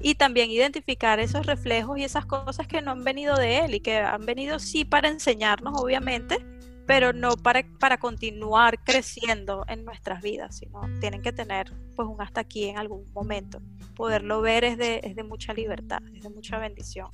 [0.00, 3.80] y también identificar esos reflejos y esas cosas que no han venido de él y
[3.80, 6.38] que han venido sí para enseñarnos, obviamente,
[6.86, 12.22] pero no para, para continuar creciendo en nuestras vidas, sino tienen que tener pues un
[12.22, 13.60] hasta aquí en algún momento.
[13.96, 17.10] Poderlo ver es de, es de mucha libertad, es de mucha bendición.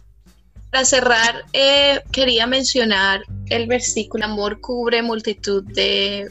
[0.70, 6.28] Para cerrar, eh, quería mencionar el versículo, amor cubre multitud de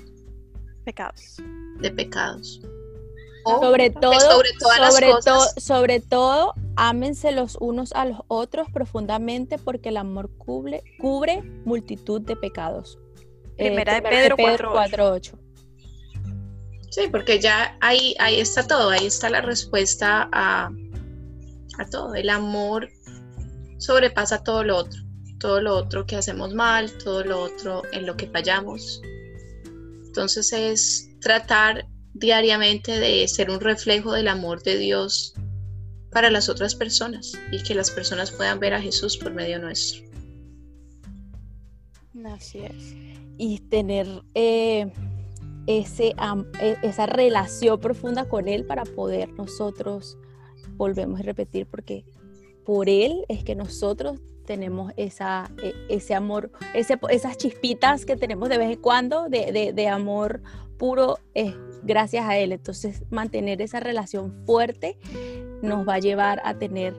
[0.86, 1.38] pecados.
[1.82, 2.62] De pecados
[3.46, 4.50] sobre todo, sobre,
[5.58, 12.22] sobre, todo, ámense los unos a los otros profundamente porque el amor cubre, cubre multitud
[12.22, 12.98] de pecados.
[13.58, 15.38] Eh, primera, de Pedro, 4.8.
[16.90, 20.72] Sí, porque ya ahí, ahí está todo, ahí está la respuesta a,
[21.78, 22.16] a todo.
[22.16, 22.90] El amor
[23.78, 25.02] sobrepasa todo lo otro,
[25.40, 29.02] todo lo otro que hacemos mal, todo lo otro en lo que fallamos.
[30.08, 31.86] Entonces es tratar
[32.16, 35.34] diariamente de ser un reflejo del amor de Dios
[36.12, 40.06] para las otras personas y que las personas puedan ver a Jesús por medio nuestro.
[42.26, 42.96] Así es.
[43.38, 44.92] Y tener eh,
[45.68, 46.16] ese,
[46.62, 50.18] e, esa relación profunda con Él para poder nosotros,
[50.78, 52.06] volvemos a repetir, porque
[52.64, 58.58] por Él es que nosotros tenemos esa, e, ese amor, esas chispitas que tenemos de
[58.58, 60.42] vez en cuando de, de amor
[60.78, 61.54] puro es
[61.86, 62.52] gracias a Él.
[62.52, 64.98] Entonces, mantener esa relación fuerte
[65.62, 66.96] nos va a llevar a tener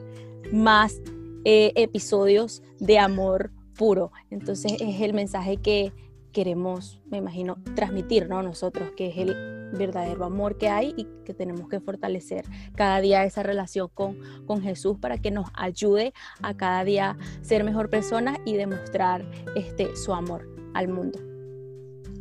[0.52, 1.00] más
[1.44, 4.12] eh, episodios de amor puro.
[4.30, 5.92] Entonces, es el mensaje que
[6.32, 8.42] queremos, me imagino, transmitir, ¿no?
[8.42, 9.34] Nosotros, que es el
[9.72, 14.62] verdadero amor que hay y que tenemos que fortalecer cada día esa relación con, con
[14.62, 16.12] Jesús para que nos ayude
[16.42, 21.35] a cada día ser mejor personas y demostrar este, su amor al mundo.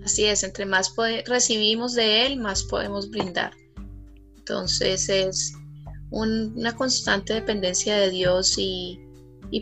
[0.05, 0.93] Así es, entre más
[1.25, 3.53] recibimos de Él, más podemos brindar.
[4.37, 5.53] Entonces es
[6.11, 9.01] una constante dependencia de Dios y,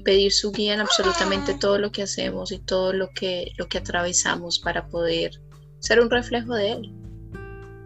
[0.03, 3.77] pedir su guía en absolutamente todo lo que hacemos y todo lo que, lo que
[3.77, 5.39] atravesamos para poder
[5.79, 6.93] ser un reflejo de Él.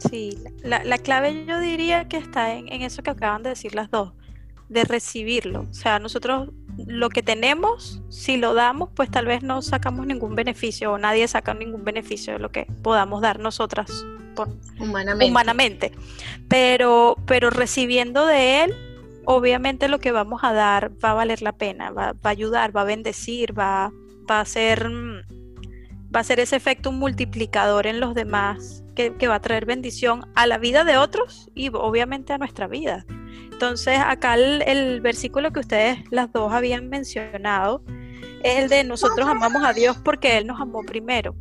[0.10, 3.91] Sí, la, clave yo diría que está en, en, eso que acaban de decir las
[3.91, 4.14] dos,
[4.70, 5.68] de recibirlo.
[5.70, 6.49] O sea, nosotros
[6.86, 11.28] lo que tenemos, si lo damos, pues tal vez no sacamos ningún beneficio o nadie
[11.28, 14.05] saca ningún beneficio de lo que podamos dar nosotras
[14.80, 15.91] humanamente.
[16.47, 18.75] Pero, pero recibiendo de él,
[19.25, 22.82] obviamente lo que vamos a dar va a valer la pena, va, a ayudar, va
[22.82, 23.91] a bendecir, va,
[24.30, 25.21] va a ser mm,
[26.15, 30.25] va a ser ese efecto multiplicador en los demás que, que va a traer bendición
[30.36, 33.05] a la vida de otros y obviamente a nuestra vida.
[33.58, 37.82] Entonces, acá el, versículo que ustedes las dos habían mencionado
[38.43, 41.36] es el de nosotros amamos a Dios porque Él nos amó primero.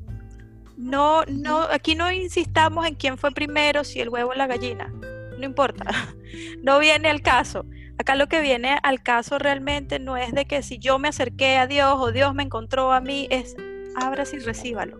[0.78, 4.90] No, no, aquí no insistamos en quién fue primero, si el huevo o la gallina.
[5.38, 5.84] No importa.
[6.62, 7.66] No viene al caso.
[7.98, 11.58] Acá lo que viene al caso realmente no es de que si yo me acerqué
[11.58, 13.56] a Dios o Dios me encontró a mí, es
[13.94, 14.98] abra y recíbalo.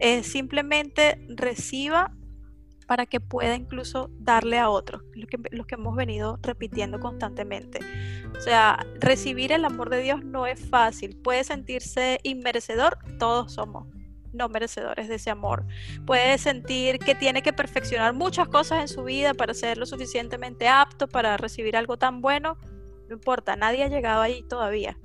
[0.00, 2.10] Es simplemente reciba
[2.92, 7.78] para que pueda incluso darle a otros, lo que, lo que hemos venido repitiendo constantemente.
[8.36, 13.86] O sea, recibir el amor de Dios no es fácil, puede sentirse inmerecedor, todos somos
[14.34, 15.64] no merecedores de ese amor.
[16.04, 20.68] Puede sentir que tiene que perfeccionar muchas cosas en su vida para ser lo suficientemente
[20.68, 22.58] apto para recibir algo tan bueno.
[23.08, 24.98] No importa, nadie ha llegado ahí todavía.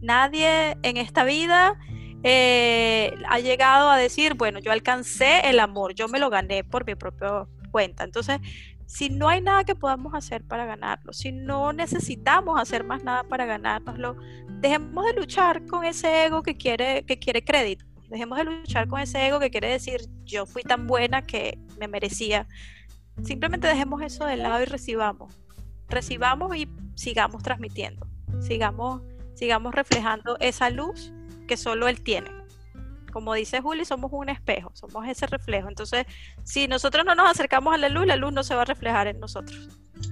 [0.00, 1.78] Nadie en esta vida
[2.22, 6.84] eh, ha llegado a decir, bueno, yo alcancé el amor, yo me lo gané por
[6.86, 8.04] mi propia cuenta.
[8.04, 8.40] Entonces,
[8.86, 13.22] si no hay nada que podamos hacer para ganarlo, si no necesitamos hacer más nada
[13.24, 14.16] para ganárnoslo,
[14.60, 17.84] dejemos de luchar con ese ego que quiere, que quiere crédito.
[18.08, 21.86] Dejemos de luchar con ese ego que quiere decir yo fui tan buena que me
[21.86, 22.48] merecía.
[23.22, 25.38] Simplemente dejemos eso de lado y recibamos.
[25.88, 28.06] Recibamos y sigamos transmitiendo.
[28.40, 29.02] Sigamos,
[29.34, 31.12] sigamos reflejando esa luz
[31.48, 32.30] que solo Él tiene.
[33.12, 35.68] Como dice Juli, somos un espejo, somos ese reflejo.
[35.68, 36.06] Entonces,
[36.44, 39.08] si nosotros no nos acercamos a la luz, la luz no se va a reflejar
[39.08, 39.68] en nosotros.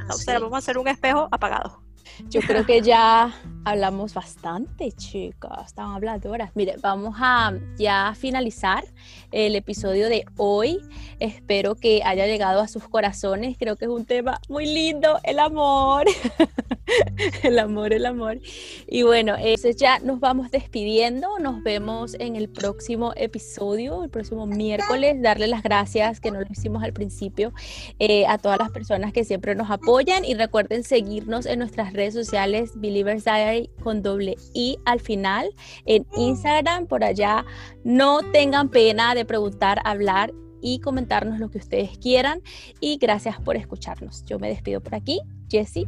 [0.09, 1.83] O sea, vamos a ser un espejo apagado.
[2.29, 3.33] Yo creo que ya
[3.67, 5.67] hablamos bastante, chicas.
[5.67, 6.53] Están habladoras.
[6.55, 8.85] Mire, vamos a ya finalizar
[9.33, 10.79] el episodio de hoy.
[11.19, 13.57] Espero que haya llegado a sus corazones.
[13.59, 16.07] Creo que es un tema muy lindo, el amor.
[17.43, 18.39] el amor, el amor.
[18.87, 21.41] Y bueno, entonces ya nos vamos despidiendo.
[21.41, 25.21] Nos vemos en el próximo episodio, el próximo miércoles.
[25.21, 27.53] Darle las gracias, que no lo hicimos al principio,
[27.99, 30.25] eh, a todas las personas que siempre nos apoyan.
[30.25, 35.51] Y recuerden seguirnos en nuestras redes sociales, Believers Diary con doble I al final
[35.85, 36.87] en Instagram.
[36.87, 37.45] Por allá
[37.85, 42.43] no tengan pena de preguntar, hablar y comentarnos lo que ustedes quieran.
[42.81, 44.25] Y gracias por escucharnos.
[44.27, 45.21] Yo me despido por aquí.
[45.51, 45.87] Jessie.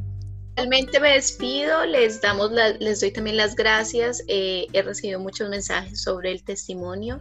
[0.56, 2.50] Realmente me despido, les, damos
[2.80, 4.24] les doy también las gracias.
[4.26, 7.20] Eh, he recibido muchos mensajes sobre el testimonio.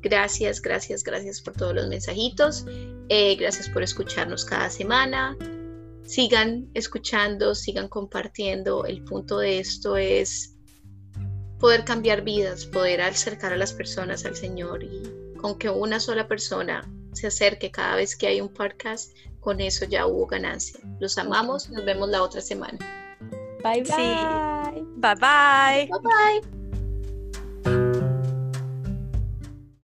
[0.00, 2.64] Gracias, gracias, gracias por todos los mensajitos.
[3.08, 5.36] Eh, gracias por escucharnos cada semana.
[6.04, 8.84] Sigan escuchando, sigan compartiendo.
[8.84, 10.54] El punto de esto es
[11.58, 15.02] poder cambiar vidas, poder acercar a las personas al Señor y
[15.36, 19.84] con que una sola persona se acerque cada vez que hay un podcast, con eso
[19.84, 20.80] ya hubo ganancia.
[21.00, 22.78] Los amamos, nos vemos la otra semana.
[23.62, 24.84] Bye bye.
[24.96, 25.88] Bye bye.
[25.90, 26.63] Bye bye.